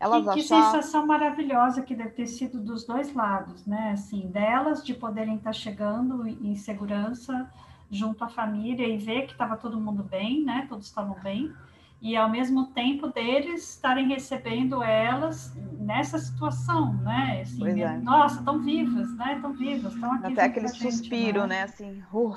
Elas 0.00 0.24
que, 0.24 0.40
achavam... 0.40 0.42
que 0.42 0.42
sensação 0.42 1.06
maravilhosa 1.06 1.82
que 1.82 1.94
deve 1.94 2.10
ter 2.10 2.26
sido 2.26 2.58
dos 2.58 2.84
dois 2.84 3.14
lados, 3.14 3.64
né? 3.64 3.92
Assim, 3.92 4.26
delas 4.26 4.84
de 4.84 4.92
poderem 4.92 5.36
estar 5.36 5.52
chegando 5.52 6.26
em 6.26 6.56
segurança 6.56 7.48
junto 7.88 8.24
à 8.24 8.28
família 8.28 8.88
e 8.88 8.98
ver 8.98 9.26
que 9.26 9.32
estava 9.34 9.56
todo 9.56 9.80
mundo 9.80 10.02
bem, 10.02 10.42
né? 10.42 10.66
Todos 10.68 10.88
estavam 10.88 11.14
bem. 11.22 11.54
E 12.02 12.16
ao 12.16 12.28
mesmo 12.28 12.66
tempo 12.72 13.06
deles 13.06 13.70
estarem 13.70 14.08
recebendo 14.08 14.82
elas 14.82 15.54
nessa 15.78 16.18
situação, 16.18 16.92
né? 17.04 17.42
Assim, 17.42 17.82
é. 17.82 17.98
Nossa, 17.98 18.40
estão 18.40 18.58
vivas, 18.58 19.16
né? 19.16 19.36
Estão 19.36 19.52
vivas, 19.52 19.94
estão 19.94 20.12
aqui. 20.14 20.32
Até 20.32 20.42
aquele 20.42 20.66
suspiro, 20.66 21.42
gente, 21.42 21.48
né? 21.50 21.58
né? 21.58 21.62
Assim, 21.62 22.02
uh. 22.12 22.34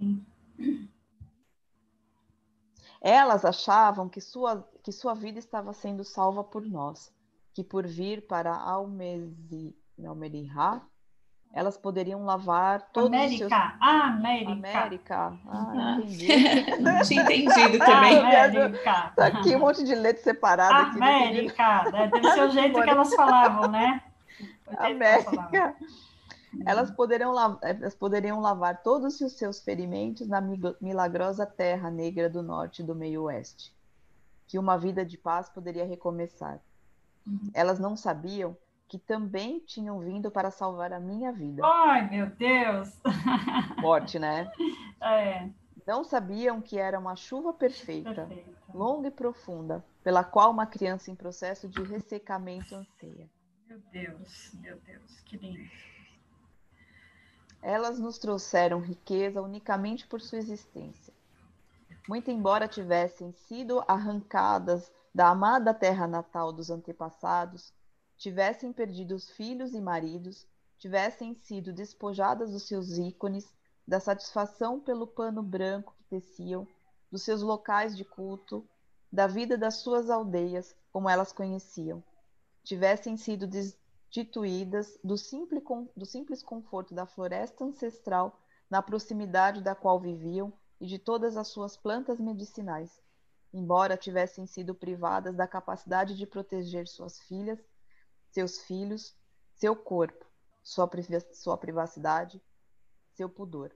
Sim. 0.00 0.24
Elas 3.00 3.44
achavam 3.44 4.08
que 4.08 4.20
sua, 4.20 4.68
que 4.82 4.92
sua 4.92 5.14
vida 5.14 5.38
estava 5.38 5.72
sendo 5.72 6.04
salva 6.04 6.42
por 6.42 6.66
nós, 6.66 7.12
que 7.54 7.62
por 7.62 7.86
vir 7.86 8.26
para 8.26 8.54
Almezi, 8.54 9.74
elas 11.52 11.76
poderiam 11.76 12.24
lavar 12.24 12.90
todos 12.92 13.08
América, 13.08 13.44
os 13.44 13.50
seus... 13.50 13.52
América. 13.80 14.52
América. 14.52 15.38
Ah, 15.48 15.96
entendi. 15.98 16.80
Não 16.80 17.00
tinha 17.02 17.22
entendido 17.22 17.78
também. 17.78 18.18
América. 18.18 19.12
Tá 19.16 19.26
aqui 19.26 19.56
um 19.56 19.58
monte 19.58 19.82
de 19.82 19.94
letra 19.94 20.22
separada. 20.22 20.90
América. 20.90 21.80
Aqui, 21.80 21.92
Deve 21.92 22.32
ser 22.32 22.42
o 22.42 22.50
jeito 22.50 22.82
que 22.82 22.90
elas 22.90 23.14
falavam, 23.14 23.68
né? 23.68 24.02
América. 24.78 25.76
Elas 26.66 26.90
poderiam, 26.90 27.32
elas 27.62 27.94
poderiam 27.94 28.40
lavar 28.40 28.82
todos 28.82 29.20
os 29.20 29.32
seus 29.32 29.60
ferimentos 29.60 30.26
na 30.26 30.40
milagrosa 30.80 31.46
terra 31.46 31.90
negra 31.90 32.28
do 32.28 32.42
norte 32.42 32.82
e 32.82 32.84
do 32.84 32.94
meio-oeste, 32.94 33.74
que 34.46 34.58
uma 34.58 34.76
vida 34.76 35.04
de 35.04 35.16
paz 35.16 35.48
poderia 35.48 35.86
recomeçar. 35.86 36.60
Uhum. 37.26 37.50
Elas 37.54 37.78
não 37.78 37.96
sabiam 37.96 38.56
que 38.88 38.98
também 38.98 39.60
tinham 39.60 40.00
vindo 40.00 40.30
para 40.30 40.50
salvar 40.50 40.92
a 40.92 40.98
minha 40.98 41.32
vida. 41.32 41.62
Ai, 41.64 42.10
meu 42.10 42.26
Deus! 42.26 43.00
Forte, 43.80 44.18
né? 44.18 44.50
É. 45.00 45.48
Não 45.86 46.02
sabiam 46.02 46.60
que 46.60 46.76
era 46.76 46.98
uma 46.98 47.14
chuva 47.14 47.52
perfeita, 47.52 48.26
perfeita, 48.26 48.50
longa 48.74 49.08
e 49.08 49.12
profunda, 49.12 49.84
pela 50.02 50.24
qual 50.24 50.50
uma 50.50 50.66
criança 50.66 51.10
em 51.10 51.14
processo 51.14 51.68
de 51.68 51.82
ressecamento 51.82 52.74
anseia. 52.74 53.30
Meu 53.68 53.78
Deus, 53.92 54.52
meu 54.60 54.76
Deus, 54.80 55.20
que 55.20 55.36
lindo. 55.36 55.70
Elas 57.62 57.98
nos 57.98 58.18
trouxeram 58.18 58.80
riqueza 58.80 59.42
unicamente 59.42 60.06
por 60.06 60.20
sua 60.20 60.38
existência. 60.38 61.12
Muito 62.08 62.30
embora 62.30 62.66
tivessem 62.66 63.32
sido 63.32 63.84
arrancadas 63.86 64.90
da 65.14 65.28
amada 65.28 65.74
terra 65.74 66.06
natal 66.06 66.52
dos 66.52 66.70
antepassados, 66.70 67.72
tivessem 68.16 68.72
perdido 68.72 69.14
os 69.14 69.28
filhos 69.30 69.74
e 69.74 69.80
maridos, 69.80 70.46
tivessem 70.78 71.34
sido 71.34 71.72
despojadas 71.72 72.52
dos 72.52 72.62
seus 72.62 72.96
ícones, 72.96 73.54
da 73.86 74.00
satisfação 74.00 74.80
pelo 74.80 75.06
pano 75.06 75.42
branco 75.42 75.94
que 75.98 76.04
teciam, 76.04 76.66
dos 77.10 77.22
seus 77.22 77.42
locais 77.42 77.96
de 77.96 78.04
culto, 78.04 78.66
da 79.12 79.26
vida 79.26 79.58
das 79.58 79.76
suas 79.76 80.08
aldeias, 80.08 80.74
como 80.92 81.08
elas 81.08 81.32
conheciam, 81.32 82.02
tivessem 82.62 83.16
sido 83.16 83.46
destituídas 84.10 84.98
do 85.04 85.16
simples, 85.16 85.62
do 85.96 86.04
simples 86.04 86.42
conforto 86.42 86.92
da 86.92 87.06
floresta 87.06 87.64
ancestral 87.64 88.40
na 88.68 88.82
proximidade 88.82 89.62
da 89.62 89.74
qual 89.74 90.00
viviam 90.00 90.52
e 90.80 90.86
de 90.86 90.98
todas 90.98 91.36
as 91.36 91.48
suas 91.48 91.76
plantas 91.76 92.18
medicinais, 92.18 93.00
embora 93.52 93.96
tivessem 93.96 94.46
sido 94.46 94.74
privadas 94.74 95.36
da 95.36 95.46
capacidade 95.46 96.16
de 96.16 96.26
proteger 96.26 96.88
suas 96.88 97.20
filhas, 97.20 97.58
seus 98.30 98.58
filhos, 98.62 99.16
seu 99.54 99.76
corpo, 99.76 100.26
sua, 100.62 100.90
sua 101.32 101.56
privacidade, 101.56 102.42
seu 103.14 103.28
pudor. 103.28 103.72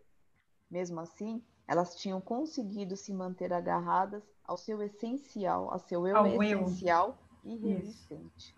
Mesmo 0.68 0.98
assim, 1.00 1.44
elas 1.68 1.94
tinham 1.94 2.20
conseguido 2.20 2.96
se 2.96 3.12
manter 3.12 3.52
agarradas 3.52 4.24
ao 4.44 4.56
seu 4.56 4.82
essencial, 4.82 5.70
ao 5.70 5.78
seu 5.78 6.06
eu 6.06 6.16
ao 6.16 6.26
essencial 6.26 7.18
eu. 7.44 7.52
e 7.52 7.56
resistente. 7.56 8.56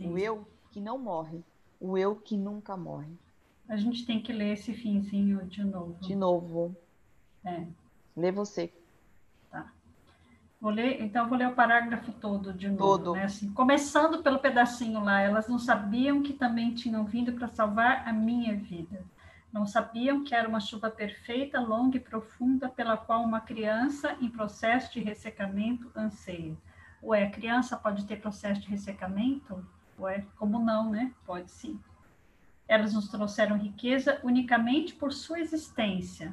O 0.00 0.18
eu 0.18 0.46
que 0.72 0.80
não 0.80 0.98
morre, 0.98 1.44
o 1.78 1.98
eu 1.98 2.16
que 2.16 2.36
nunca 2.36 2.76
morre. 2.76 3.12
A 3.68 3.76
gente 3.76 4.06
tem 4.06 4.20
que 4.20 4.32
ler 4.32 4.54
esse 4.54 4.72
finzinho 4.72 5.44
de 5.44 5.62
novo. 5.62 5.96
De 6.00 6.16
novo. 6.16 6.74
É. 7.44 7.66
Lê 8.16 8.32
você. 8.32 8.72
Tá. 9.50 9.70
Vou 10.60 10.70
ler, 10.70 11.02
então 11.02 11.28
vou 11.28 11.36
ler 11.36 11.48
o 11.48 11.54
parágrafo 11.54 12.10
todo 12.12 12.52
de 12.52 12.68
novo. 12.68 12.78
Todo. 12.78 13.12
Né? 13.12 13.24
Assim, 13.24 13.52
começando 13.52 14.22
pelo 14.22 14.38
pedacinho 14.38 15.04
lá, 15.04 15.20
elas 15.20 15.46
não 15.46 15.58
sabiam 15.58 16.22
que 16.22 16.32
também 16.32 16.74
tinham 16.74 17.04
vindo 17.04 17.32
para 17.34 17.48
salvar 17.48 18.08
a 18.08 18.12
minha 18.12 18.56
vida. 18.56 19.04
Não 19.52 19.66
sabiam 19.66 20.24
que 20.24 20.34
era 20.34 20.48
uma 20.48 20.60
chuva 20.60 20.90
perfeita, 20.90 21.60
longa 21.60 21.98
e 21.98 22.00
profunda, 22.00 22.70
pela 22.70 22.96
qual 22.96 23.22
uma 23.22 23.40
criança 23.40 24.16
em 24.18 24.30
processo 24.30 24.90
de 24.94 25.00
ressecamento 25.00 25.92
anseia. 25.94 26.56
Ué, 27.02 27.24
a 27.24 27.30
criança 27.30 27.76
pode 27.76 28.06
ter 28.06 28.20
processo 28.20 28.62
de 28.62 28.68
ressecamento? 28.68 29.62
Ué, 30.02 30.26
como 30.36 30.58
não, 30.58 30.90
né? 30.90 31.12
Pode 31.24 31.50
sim. 31.50 31.78
Elas 32.66 32.92
nos 32.92 33.08
trouxeram 33.08 33.56
riqueza 33.56 34.18
unicamente 34.24 34.94
por 34.94 35.12
sua 35.12 35.38
existência, 35.38 36.32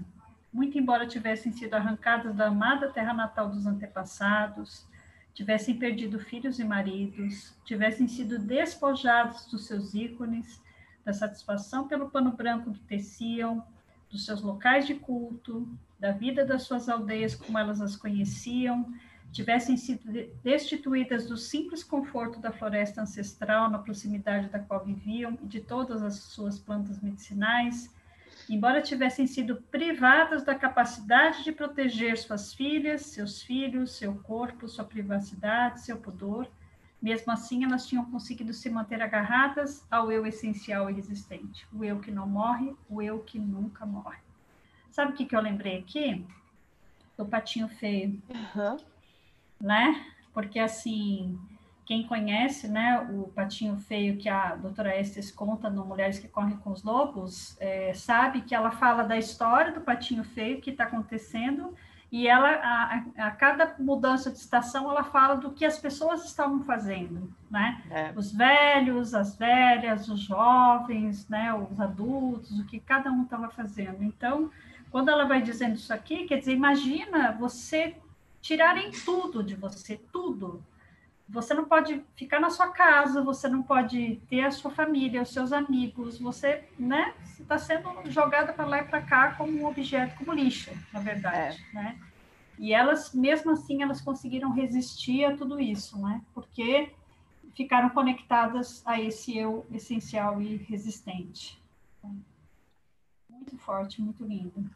muito 0.51 0.77
embora 0.77 1.05
tivessem 1.05 1.51
sido 1.51 1.75
arrancadas 1.75 2.35
da 2.35 2.47
amada 2.47 2.91
terra 2.91 3.13
natal 3.13 3.49
dos 3.49 3.67
antepassados, 3.67 4.87
tivessem 5.35 5.77
perdido 5.77 6.19
filhos 6.19 6.57
e 6.59 6.63
maridos, 6.63 7.55
tivessem 7.63 8.07
sido 8.07 8.39
despojados 8.39 9.45
dos 9.45 9.67
seus 9.67 9.93
ícones, 9.93 10.59
da 11.05 11.13
satisfação 11.13 11.87
pelo 11.87 12.09
pano 12.09 12.31
branco 12.31 12.73
que 12.73 12.79
teciam, 12.81 13.63
dos 14.09 14.25
seus 14.25 14.41
locais 14.41 14.87
de 14.87 14.95
culto, 14.95 15.67
da 15.99 16.11
vida 16.11 16.43
das 16.43 16.63
suas 16.63 16.89
aldeias 16.89 17.35
como 17.35 17.57
elas 17.57 17.79
as 17.79 17.95
conheciam, 17.95 18.91
tivessem 19.31 19.77
sido 19.77 20.11
destituídas 20.43 21.27
do 21.27 21.37
simples 21.37 21.83
conforto 21.83 22.39
da 22.39 22.51
floresta 22.51 23.01
ancestral 23.01 23.69
na 23.69 23.79
proximidade 23.79 24.49
da 24.49 24.59
qual 24.59 24.83
viviam 24.83 25.37
e 25.41 25.45
de 25.45 25.61
todas 25.61 26.01
as 26.01 26.15
suas 26.15 26.57
plantas 26.57 26.99
medicinais, 26.99 27.93
embora 28.49 28.81
tivessem 28.81 29.27
sido 29.27 29.57
privadas 29.69 30.43
da 30.43 30.55
capacidade 30.55 31.43
de 31.43 31.51
proteger 31.51 32.17
suas 32.17 32.53
filhas, 32.53 33.01
seus 33.03 33.41
filhos, 33.43 33.91
seu 33.91 34.15
corpo, 34.15 34.67
sua 34.67 34.83
privacidade, 34.83 35.81
seu 35.81 35.97
pudor, 35.97 36.49
mesmo 37.01 37.31
assim 37.31 37.63
elas 37.63 37.87
tinham 37.87 38.05
conseguido 38.05 38.53
se 38.53 38.69
manter 38.69 39.01
agarradas 39.01 39.85
ao 39.89 40.11
eu 40.11 40.25
essencial 40.25 40.89
e 40.89 40.97
existente, 40.97 41.67
o 41.71 41.85
eu 41.85 41.99
que 41.99 42.11
não 42.11 42.27
morre, 42.27 42.75
o 42.89 43.01
eu 43.01 43.19
que 43.19 43.37
nunca 43.37 43.85
morre. 43.85 44.19
Sabe 44.91 45.13
o 45.13 45.15
que, 45.15 45.25
que 45.25 45.35
eu 45.35 45.41
lembrei 45.41 45.77
aqui? 45.77 46.25
Do 47.15 47.25
patinho 47.25 47.69
feio. 47.69 48.21
Uhum. 48.29 48.77
Né? 49.59 50.05
Porque 50.33 50.59
assim, 50.59 51.37
quem 51.85 52.05
conhece, 52.05 52.67
né, 52.67 52.99
o 53.11 53.29
patinho 53.29 53.75
feio 53.77 54.17
que 54.17 54.29
a 54.29 54.55
doutora 54.55 54.95
Estes 54.95 55.31
conta 55.31 55.69
no 55.69 55.83
Mulheres 55.83 56.19
que 56.19 56.27
Correm 56.27 56.55
com 56.57 56.71
os 56.71 56.83
Lobos, 56.83 57.57
é, 57.59 57.93
sabe 57.93 58.41
que 58.41 58.53
ela 58.53 58.71
fala 58.71 59.03
da 59.03 59.17
história 59.17 59.71
do 59.71 59.81
patinho 59.81 60.23
feio 60.23 60.61
que 60.61 60.69
está 60.69 60.83
acontecendo 60.83 61.75
e 62.11 62.27
ela, 62.27 62.49
a, 62.49 63.27
a, 63.27 63.31
cada 63.31 63.75
mudança 63.79 64.31
de 64.31 64.37
estação, 64.37 64.89
ela 64.89 65.03
fala 65.03 65.35
do 65.35 65.51
que 65.51 65.63
as 65.63 65.77
pessoas 65.77 66.25
estavam 66.25 66.63
fazendo, 66.63 67.31
né? 67.51 67.83
É. 67.89 68.13
Os 68.15 68.31
velhos, 68.31 69.13
as 69.13 69.35
velhas, 69.35 70.09
os 70.09 70.19
jovens, 70.19 71.27
né, 71.29 71.53
os 71.53 71.79
adultos, 71.79 72.59
o 72.59 72.65
que 72.65 72.79
cada 72.79 73.11
um 73.11 73.23
estava 73.23 73.49
fazendo. 73.49 74.03
Então, 74.03 74.49
quando 74.91 75.09
ela 75.09 75.25
vai 75.25 75.41
dizendo 75.41 75.75
isso 75.75 75.93
aqui, 75.93 76.25
quer 76.25 76.37
dizer, 76.37 76.53
imagina 76.53 77.31
você 77.31 77.95
tirarem 78.41 78.91
tudo 78.91 79.43
de 79.43 79.55
você, 79.55 79.97
tudo, 80.11 80.63
você 81.27 81.53
não 81.53 81.65
pode 81.65 82.03
ficar 82.15 82.39
na 82.39 82.49
sua 82.49 82.69
casa, 82.69 83.23
você 83.23 83.47
não 83.47 83.61
pode 83.61 84.19
ter 84.27 84.41
a 84.41 84.51
sua 84.51 84.71
família, 84.71 85.21
os 85.21 85.31
seus 85.31 85.53
amigos, 85.53 86.17
você, 86.19 86.67
né, 86.77 87.13
está 87.39 87.57
sendo 87.57 87.89
jogada 88.09 88.51
para 88.51 88.65
lá 88.65 88.79
e 88.79 88.85
para 88.85 89.01
cá 89.01 89.33
como 89.33 89.51
um 89.51 89.67
objeto, 89.67 90.17
como 90.17 90.33
lixo, 90.33 90.71
na 90.91 90.99
verdade, 90.99 91.63
é. 91.71 91.75
né? 91.75 91.99
E 92.57 92.73
elas, 92.73 93.13
mesmo 93.13 93.51
assim, 93.51 93.81
elas 93.83 94.01
conseguiram 94.01 94.51
resistir 94.51 95.23
a 95.23 95.37
tudo 95.37 95.59
isso, 95.61 95.97
né? 96.01 96.21
Porque 96.33 96.91
ficaram 97.53 97.89
conectadas 97.89 98.85
a 98.85 98.99
esse 98.99 99.37
eu 99.37 99.65
essencial 99.71 100.41
e 100.41 100.57
resistente. 100.57 101.61
Muito 103.29 103.57
forte, 103.59 104.01
muito 104.01 104.25
lindo. 104.25 104.69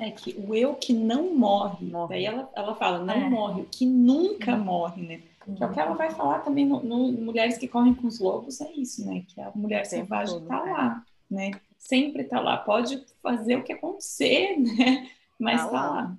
É 0.00 0.10
que 0.10 0.34
o 0.38 0.54
eu 0.54 0.74
que 0.74 0.94
não 0.94 1.36
morre, 1.36 1.84
morre. 1.84 2.14
daí 2.14 2.24
ela, 2.24 2.50
ela 2.56 2.74
fala, 2.74 3.04
não 3.04 3.12
é. 3.12 3.28
morre, 3.28 3.60
o 3.60 3.66
que 3.66 3.84
nunca 3.84 4.56
morre, 4.56 5.02
né? 5.02 5.20
Que 5.56 5.62
é 5.62 5.66
o 5.66 5.72
que 5.72 5.78
ela 5.78 5.94
vai 5.94 6.10
falar 6.10 6.38
também 6.38 6.66
no, 6.66 6.82
no, 6.82 7.12
Mulheres 7.12 7.58
que 7.58 7.68
Correm 7.68 7.94
com 7.94 8.06
os 8.06 8.18
Lobos, 8.18 8.62
é 8.62 8.72
isso, 8.72 9.06
né? 9.06 9.24
Que 9.28 9.38
a 9.42 9.50
mulher 9.54 9.84
selvagem 9.84 10.38
está 10.38 10.64
né? 10.64 10.72
lá, 10.72 11.04
né? 11.30 11.50
Sempre 11.76 12.22
está 12.22 12.40
lá. 12.40 12.56
Pode 12.56 13.04
fazer 13.22 13.56
o 13.56 13.62
que 13.62 13.74
acontecer, 13.74 14.56
né? 14.60 15.10
Mas 15.38 15.60
está 15.60 15.70
tá 15.70 15.80
lá. 15.80 15.90
lá. 15.90 16.16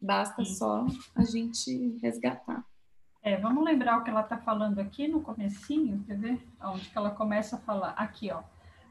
Basta 0.00 0.42
Sim. 0.42 0.54
só 0.54 0.86
a 1.14 1.24
gente 1.24 1.98
resgatar. 2.00 2.64
É, 3.22 3.36
vamos 3.36 3.62
lembrar 3.62 3.98
o 3.98 4.04
que 4.04 4.10
ela 4.10 4.22
está 4.22 4.38
falando 4.38 4.78
aqui 4.78 5.06
no 5.06 5.20
comecinho, 5.20 6.02
quer 6.06 6.16
ver? 6.16 6.46
Onde 6.62 6.88
que 6.88 6.96
ela 6.96 7.10
começa 7.10 7.56
a 7.56 7.58
falar? 7.58 7.90
Aqui, 7.90 8.30
ó. 8.30 8.42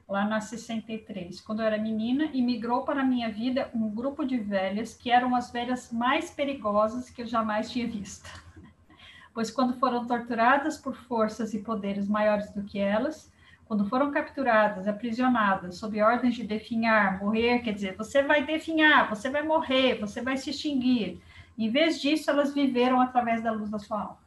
Lá 0.07 0.25
na 0.25 0.39
63. 0.39 1.41
Quando 1.41 1.61
eu 1.61 1.65
era 1.65 1.77
menina, 1.77 2.25
imigrou 2.33 2.83
para 2.83 3.01
a 3.01 3.05
minha 3.05 3.31
vida 3.31 3.69
um 3.73 3.89
grupo 3.89 4.23
de 4.23 4.37
velhas 4.37 4.93
que 4.93 5.09
eram 5.09 5.35
as 5.35 5.51
velhas 5.51 5.91
mais 5.91 6.29
perigosas 6.29 7.09
que 7.09 7.23
eu 7.23 7.27
jamais 7.27 7.71
tinha 7.71 7.87
visto 7.87 8.29
pois 9.33 9.51
quando 9.51 9.77
foram 9.77 10.07
torturadas 10.07 10.77
por 10.77 10.95
forças 10.95 11.53
e 11.53 11.59
poderes 11.59 12.07
maiores 12.07 12.49
do 12.51 12.63
que 12.63 12.79
elas, 12.79 13.33
quando 13.65 13.85
foram 13.89 14.11
capturadas, 14.11 14.87
aprisionadas, 14.87 15.77
sob 15.77 16.01
ordens 16.01 16.35
de 16.35 16.43
definhar, 16.43 17.19
morrer, 17.19 17.59
quer 17.59 17.73
dizer, 17.73 17.97
você 17.97 18.23
vai 18.23 18.45
definhar, 18.45 19.09
você 19.09 19.29
vai 19.29 19.41
morrer, 19.41 19.99
você 19.99 20.21
vai 20.21 20.37
se 20.37 20.51
extinguir. 20.51 21.19
Em 21.57 21.69
vez 21.69 21.99
disso, 21.99 22.29
elas 22.29 22.53
viveram 22.53 23.01
através 23.01 23.41
da 23.43 23.51
luz 23.51 23.69
da 23.69 23.79
sua 23.79 24.01
alma. 24.01 24.17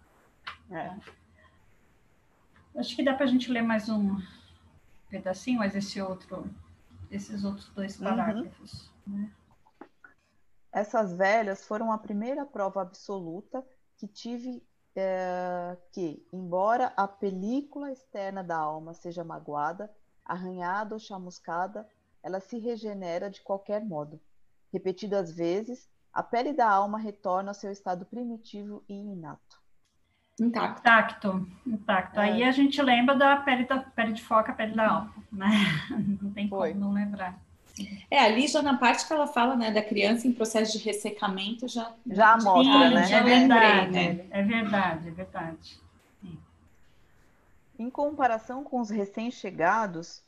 É. 0.71 0.93
Acho 2.77 2.97
que 2.97 3.03
dá 3.03 3.15
para 3.15 3.25
a 3.25 3.29
gente 3.29 3.51
ler 3.51 3.63
mais 3.63 3.89
um 3.89 4.17
pedacinho, 5.09 5.59
mas 5.59 5.75
esse 5.75 6.01
outro, 6.01 6.49
esses 7.11 7.45
outros 7.45 7.69
dois 7.71 7.99
uhum. 7.99 8.05
parágrafos. 8.05 8.91
Uhum. 9.07 9.23
Né? 9.23 9.33
Essas 10.71 11.13
velhas 11.13 11.65
foram 11.67 11.91
a 11.91 11.99
primeira 11.99 12.45
prova 12.45 12.83
absoluta 12.83 13.67
que 13.97 14.07
tive 14.07 14.63
é, 14.95 15.77
que, 15.93 16.27
embora 16.33 16.93
a 16.97 17.09
película 17.09 17.91
externa 17.91 18.45
da 18.45 18.57
alma 18.57 18.95
seja 18.95 19.25
magoada, 19.25 19.93
arranhada 20.25 20.95
ou 20.95 21.01
chamuscada, 21.01 21.89
ela 22.23 22.41
se 22.41 22.59
regenera 22.59 23.31
de 23.31 23.41
qualquer 23.41 23.85
modo. 23.85 24.21
Repetidas 24.73 25.33
vezes, 25.33 25.89
a 26.13 26.23
pele 26.23 26.53
da 26.53 26.69
alma 26.69 26.99
retorna 26.99 27.51
ao 27.51 27.55
seu 27.55 27.73
estado 27.73 28.05
primitivo 28.05 28.85
e 28.89 28.95
inato. 28.95 29.63
Intacto. 30.41 30.81
Intacto. 30.81 31.49
Intacto. 31.67 32.21
É. 32.21 32.23
Aí 32.25 32.45
a 32.45 32.53
gente 32.53 32.81
lembra 32.81 33.15
da 33.17 33.37
pele, 33.39 33.65
da 33.65 33.79
pele 33.79 34.13
de 34.13 34.23
foca, 34.23 34.53
a 34.53 34.55
pele 34.55 34.75
da 34.75 34.89
alma, 34.89 35.15
né? 35.33 35.51
Não 36.23 36.31
tem 36.33 36.49
Foi. 36.49 36.73
como 36.73 36.81
não 36.81 36.93
lembrar. 36.93 37.39
É, 38.11 38.25
ali 38.25 38.49
já 38.49 38.61
na 38.61 38.77
parte 38.77 39.07
que 39.07 39.13
ela 39.13 39.27
fala, 39.27 39.55
né, 39.55 39.71
da 39.71 39.83
criança 39.83 40.27
em 40.27 40.33
processo 40.33 40.77
de 40.77 40.85
ressecamento, 40.85 41.69
já... 41.69 41.93
Já 42.07 42.37
mostra, 42.37 42.91
né? 42.91 43.13
É 43.13 43.23
verdade, 43.23 43.91
né? 43.93 44.27
é 44.31 44.43
verdade, 44.43 45.09
é 45.09 45.11
verdade. 45.13 45.81
Em 47.79 47.89
comparação 47.89 48.65
com 48.65 48.81
os 48.81 48.91
recém-chegados, 48.91 50.25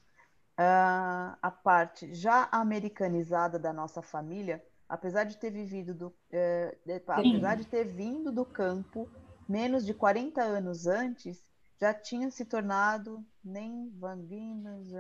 uh, 0.61 1.37
a 1.42 1.51
parte 1.51 2.14
já 2.14 2.49
americanizada 2.53 3.59
da 3.59 3.73
nossa 3.73 4.01
família, 4.01 4.62
apesar 4.88 5.25
de 5.25 5.37
ter 5.37 5.51
vivido 5.51 5.92
do, 5.92 6.07
uh, 6.07 6.77
de, 6.87 7.03
apesar 7.09 7.57
de 7.57 7.64
ter 7.64 7.85
vindo 7.85 8.31
do 8.31 8.44
campo 8.44 9.09
menos 9.51 9.85
de 9.85 9.93
40 9.93 10.41
anos 10.41 10.87
antes, 10.87 11.43
já 11.81 11.93
tinha 11.93 12.31
se 12.31 12.45
tornado 12.45 13.25
nem 13.45 13.91
vanguinos, 13.99 14.93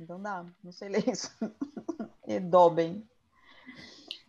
então 0.00 0.20
dá, 0.20 0.46
não 0.62 0.72
sei 0.72 0.88
ler 0.88 1.06
isso. 1.08 1.30
Edoben. 2.26 3.06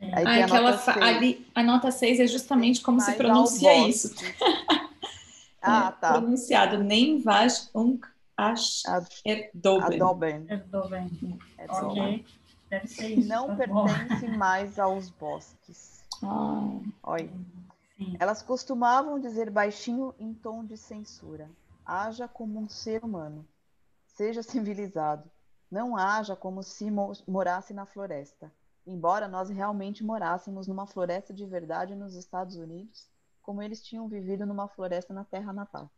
É. 0.02 0.18
Aí 0.18 0.42
ah, 0.42 0.46
aquela 0.46 0.72
a, 0.72 1.08
ali, 1.08 1.48
a 1.56 1.64
nota 1.64 1.92
6 1.92 2.20
é 2.20 2.28
justamente 2.28 2.82
como 2.82 3.00
se 3.00 3.14
pronuncia 3.14 3.88
isso. 3.88 4.14
ah, 5.64 5.94
é, 5.96 6.02
tá. 6.02 6.12
Pronunciado 6.12 6.84
nem 6.84 7.22
vaj 7.22 7.70
unk 7.74 8.06
ash 8.36 8.84
erdoben. 9.24 9.96
Adoben. 9.96 10.46
Erdoben. 10.50 11.40
Ok. 11.70 12.26
Deve 12.70 12.88
ser 12.88 13.10
isso. 13.12 13.30
Não 13.30 13.48
tá 13.48 13.56
pertence 13.56 14.28
bom. 14.28 14.38
mais 14.38 14.78
aos 14.78 15.10
bosques. 15.10 16.04
Ah. 16.22 16.80
Olha. 17.02 17.30
Sim. 17.98 18.16
Elas 18.20 18.42
costumavam 18.42 19.20
dizer 19.20 19.50
baixinho 19.50 20.14
em 20.20 20.34
tom 20.34 20.64
de 20.66 20.78
censura. 20.78 21.50
Haja 21.86 22.28
como 22.28 22.60
um 22.60 22.68
ser 22.68 23.04
humano. 23.04 23.48
Seja 24.06 24.42
civilizado 24.44 25.30
não 25.70 25.98
haja 25.98 26.36
como 26.36 26.64
se 26.64 26.90
morasse 27.28 27.74
na 27.74 27.86
floresta. 27.86 28.52
Embora 28.86 29.28
nós 29.28 29.50
realmente 29.50 30.04
morássemos 30.04 30.68
numa 30.68 30.86
floresta 30.86 31.34
de 31.34 31.46
verdade 31.46 31.96
nos 31.96 32.16
Estados 32.16 32.56
Unidos, 32.56 33.10
como 33.42 33.62
eles 33.62 33.84
tinham 33.84 34.08
vivido 34.08 34.46
numa 34.46 34.68
floresta 34.68 35.14
na 35.14 35.26
terra 35.26 35.52
natal. 35.52 35.90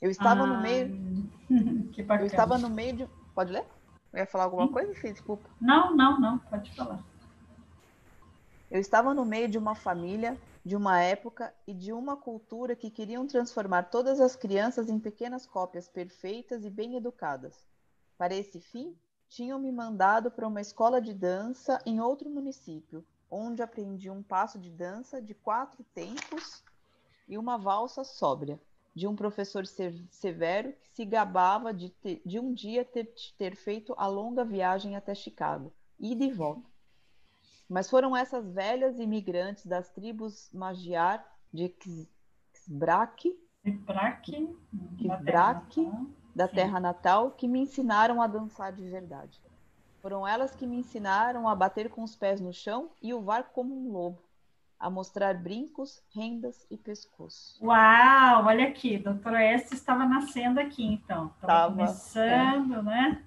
Eu 0.00 0.10
estava 0.10 0.44
ah, 0.44 0.46
no 0.46 0.62
meio. 0.62 1.28
eu 2.20 2.26
estava 2.26 2.56
no 2.56 2.70
meio 2.70 2.96
de. 2.96 3.08
Pode 3.34 3.52
ler? 3.52 3.66
Eu 4.12 4.20
ia 4.20 4.26
falar 4.26 4.44
alguma 4.44 4.66
Sim. 4.68 4.72
coisa? 4.72 4.94
Sim, 4.94 5.12
desculpa. 5.12 5.48
Não, 5.60 5.94
não, 5.94 6.18
não, 6.20 6.38
pode 6.38 6.74
falar. 6.74 7.02
Eu 8.70 8.80
estava 8.80 9.12
no 9.12 9.24
meio 9.24 9.48
de 9.48 9.58
uma 9.58 9.74
família, 9.74 10.38
de 10.68 10.76
uma 10.76 11.00
época 11.00 11.54
e 11.66 11.72
de 11.72 11.94
uma 11.94 12.14
cultura 12.14 12.76
que 12.76 12.90
queriam 12.90 13.26
transformar 13.26 13.84
todas 13.84 14.20
as 14.20 14.36
crianças 14.36 14.90
em 14.90 15.00
pequenas 15.00 15.46
cópias 15.46 15.88
perfeitas 15.88 16.62
e 16.62 16.68
bem 16.68 16.94
educadas. 16.94 17.66
Para 18.18 18.34
esse 18.34 18.60
fim, 18.60 18.94
tinham-me 19.30 19.72
mandado 19.72 20.30
para 20.30 20.46
uma 20.46 20.60
escola 20.60 21.00
de 21.00 21.14
dança 21.14 21.80
em 21.86 22.02
outro 22.02 22.28
município, 22.28 23.02
onde 23.30 23.62
aprendi 23.62 24.10
um 24.10 24.22
passo 24.22 24.58
de 24.58 24.68
dança 24.68 25.22
de 25.22 25.32
quatro 25.32 25.82
tempos 25.94 26.62
e 27.26 27.38
uma 27.38 27.56
valsa 27.56 28.04
sóbria, 28.04 28.60
de 28.94 29.06
um 29.06 29.16
professor 29.16 29.64
severo 29.66 30.74
que 30.82 30.96
se 30.96 31.06
gabava 31.06 31.72
de, 31.72 31.88
ter, 31.88 32.20
de 32.26 32.38
um 32.38 32.52
dia 32.52 32.84
ter, 32.84 33.10
ter 33.38 33.56
feito 33.56 33.94
a 33.96 34.06
longa 34.06 34.44
viagem 34.44 34.96
até 34.96 35.14
Chicago, 35.14 35.72
ida 35.98 36.26
e 36.26 36.30
volta. 36.30 36.68
Mas 37.68 37.90
foram 37.90 38.16
essas 38.16 38.50
velhas 38.52 38.98
imigrantes 38.98 39.66
das 39.66 39.90
tribos 39.90 40.50
Magiar 40.52 41.24
de 41.52 41.74
Xbraque, 42.54 43.36
Xbraque, 43.66 44.56
Xbraque 44.98 45.90
da 46.34 46.48
terra 46.48 46.80
natal, 46.80 47.32
que 47.32 47.48
me 47.48 47.60
ensinaram 47.60 48.22
a 48.22 48.26
dançar 48.26 48.72
de 48.72 48.88
verdade. 48.88 49.40
Foram 50.00 50.26
elas 50.26 50.54
que 50.54 50.66
me 50.66 50.76
ensinaram 50.76 51.48
a 51.48 51.54
bater 51.54 51.90
com 51.90 52.02
os 52.02 52.14
pés 52.14 52.40
no 52.40 52.52
chão 52.52 52.90
e 53.02 53.12
uvar 53.12 53.44
como 53.44 53.74
um 53.74 53.92
lobo, 53.92 54.22
a 54.78 54.88
mostrar 54.88 55.34
brincos, 55.34 56.00
rendas 56.14 56.66
e 56.70 56.76
pescoço. 56.76 57.58
Uau, 57.62 58.44
olha 58.46 58.68
aqui, 58.68 58.96
doutora 58.96 59.44
Estes 59.44 59.80
estava 59.80 60.06
nascendo 60.06 60.60
aqui, 60.60 60.86
então. 60.86 61.32
Estava 61.34 61.74
começando, 61.74 62.74
é. 62.74 62.82
né? 62.82 63.22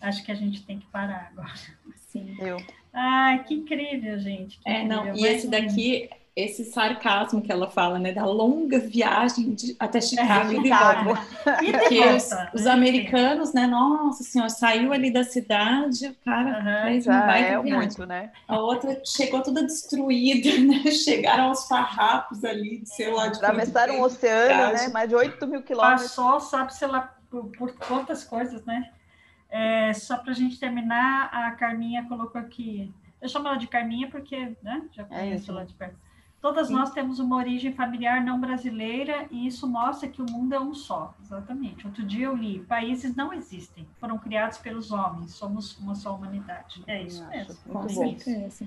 Acho 0.00 0.24
que 0.24 0.30
a 0.30 0.34
gente 0.34 0.64
tem 0.64 0.78
que 0.78 0.86
parar 0.86 1.30
agora. 1.32 1.54
Sim. 1.96 2.36
Eu. 2.38 2.58
Ai, 2.92 3.44
que 3.44 3.54
incrível, 3.54 4.18
gente. 4.18 4.58
Que 4.60 4.68
é, 4.68 4.82
incrível. 4.82 5.04
não, 5.04 5.16
e 5.16 5.26
esse 5.26 5.48
daqui 5.48 6.08
esse 6.34 6.64
sarcasmo 6.64 7.42
que 7.42 7.50
ela 7.50 7.68
fala, 7.68 7.98
né, 7.98 8.12
da 8.12 8.24
longa 8.24 8.78
viagem 8.78 9.52
de, 9.52 9.76
até 9.78 10.00
Chicago, 10.00 10.52
é, 10.52 10.62
Chicago. 10.62 11.18
e 11.62 11.88
que 11.88 12.00
os, 12.00 12.30
os, 12.54 12.66
americanos, 12.66 13.52
né, 13.52 13.66
nossa 13.66 14.22
senhora, 14.22 14.48
saiu 14.48 14.92
ali 14.92 15.12
da 15.12 15.24
cidade, 15.24 16.06
o 16.06 16.14
cara 16.24 16.58
uhum, 16.58 16.88
fez 16.88 17.06
um 17.06 17.10
baita 17.10 17.48
é 17.48 17.62
viagem. 17.62 17.72
muito, 17.72 18.06
né? 18.06 18.30
A 18.46 18.58
outra 18.58 19.00
chegou 19.04 19.42
toda 19.42 19.62
destruída, 19.62 20.56
né, 20.60 20.90
chegaram 20.90 21.48
aos 21.48 21.66
farrapos 21.66 22.44
ali, 22.44 22.78
de 22.78 22.88
sei 22.88 23.10
lá, 23.10 23.28
de 23.28 23.38
Atravessaram 23.38 24.00
o 24.00 24.04
oceano, 24.04 24.72
né, 24.72 24.88
mais 24.88 25.08
de 25.08 25.14
8 25.14 25.46
mil 25.46 25.62
quilômetros. 25.62 26.14
Passou, 26.14 26.40
sabe, 26.40 26.74
sei 26.74 26.88
lá, 26.88 27.12
por, 27.28 27.46
por 27.56 27.72
quantas 27.74 28.24
coisas, 28.24 28.64
né? 28.64 28.90
É, 29.50 29.92
só 29.92 30.16
para 30.18 30.30
a 30.30 30.34
gente 30.34 30.58
terminar, 30.58 31.26
a 31.32 31.50
Carminha 31.52 32.04
colocou 32.06 32.40
aqui, 32.40 32.92
eu 33.20 33.28
chamo 33.28 33.48
ela 33.48 33.56
de 33.56 33.66
Carminha 33.66 34.08
porque, 34.08 34.56
né, 34.62 34.88
já 34.92 35.02
é 35.02 35.06
conheço 35.06 35.50
é 35.50 35.54
ela 35.54 35.66
de 35.66 35.74
perto 35.74 35.96
Todas 36.40 36.68
Sim. 36.68 36.74
nós 36.74 36.90
temos 36.90 37.18
uma 37.18 37.36
origem 37.36 37.72
familiar 37.72 38.24
não 38.24 38.40
brasileira 38.40 39.26
e 39.30 39.46
isso 39.46 39.68
mostra 39.68 40.08
que 40.08 40.22
o 40.22 40.30
mundo 40.30 40.54
é 40.54 40.60
um 40.60 40.72
só. 40.72 41.14
Exatamente. 41.20 41.86
Outro 41.86 42.02
dia 42.02 42.26
eu 42.26 42.34
li: 42.34 42.60
países 42.60 43.14
não 43.14 43.32
existem, 43.32 43.86
foram 43.98 44.18
criados 44.18 44.56
pelos 44.56 44.90
homens, 44.90 45.32
somos 45.32 45.78
uma 45.78 45.94
só 45.94 46.14
humanidade. 46.14 46.82
É 46.86 47.02
isso 47.02 47.26
mesmo. 47.28 47.54
Com 47.70 47.88
certeza. 47.88 48.66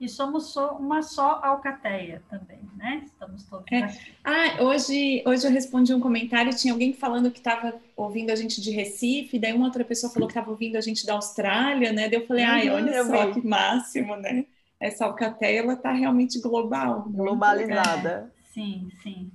E 0.00 0.08
somos 0.08 0.52
só, 0.52 0.78
uma 0.78 1.02
só 1.02 1.40
alcateia 1.42 2.22
também, 2.30 2.60
né? 2.76 3.02
Estamos 3.04 3.44
todos 3.44 3.66
é. 3.70 3.82
aqui. 3.82 3.98
Ah, 4.24 4.62
hoje, 4.62 5.22
hoje 5.26 5.46
eu 5.46 5.50
respondi 5.50 5.92
um 5.92 6.00
comentário, 6.00 6.56
tinha 6.56 6.72
alguém 6.72 6.94
falando 6.94 7.30
que 7.30 7.38
estava 7.38 7.74
ouvindo 7.94 8.30
a 8.30 8.34
gente 8.34 8.62
de 8.62 8.70
Recife, 8.70 9.38
daí 9.38 9.52
uma 9.52 9.66
outra 9.66 9.84
pessoa 9.84 10.10
falou 10.10 10.26
que 10.26 10.32
estava 10.32 10.50
ouvindo 10.50 10.76
a 10.76 10.80
gente 10.80 11.04
da 11.04 11.12
Austrália, 11.12 11.92
né? 11.92 12.08
Daí 12.08 12.18
eu 12.18 12.26
falei, 12.26 12.44
ai, 12.44 12.70
olha 12.70 13.04
só 13.04 13.30
que 13.30 13.46
máximo, 13.46 14.16
né? 14.16 14.46
essa 14.80 15.04
alcateia 15.04 15.60
ela 15.60 15.74
está 15.74 15.92
realmente 15.92 16.40
global. 16.40 17.02
Globalizada. 17.10 18.32
É, 18.34 18.52
sim, 18.52 18.88
sim. 19.02 19.30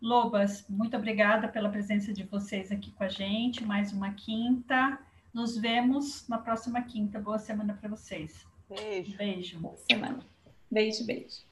Lobas, 0.00 0.64
muito 0.68 0.96
obrigada 0.96 1.48
pela 1.48 1.70
presença 1.70 2.12
de 2.12 2.22
vocês 2.24 2.70
aqui 2.70 2.90
com 2.92 3.02
a 3.02 3.08
gente. 3.08 3.64
Mais 3.64 3.92
uma 3.92 4.12
quinta. 4.12 4.98
Nos 5.32 5.56
vemos 5.56 6.28
na 6.28 6.36
próxima 6.36 6.82
quinta. 6.82 7.18
Boa 7.18 7.38
semana 7.38 7.76
para 7.80 7.88
vocês. 7.88 8.46
Beijo. 8.68 9.16
Beijo. 9.16 9.58
Boa 9.60 9.76
semana. 9.90 10.24
Beijo, 10.70 11.04
beijo. 11.04 11.47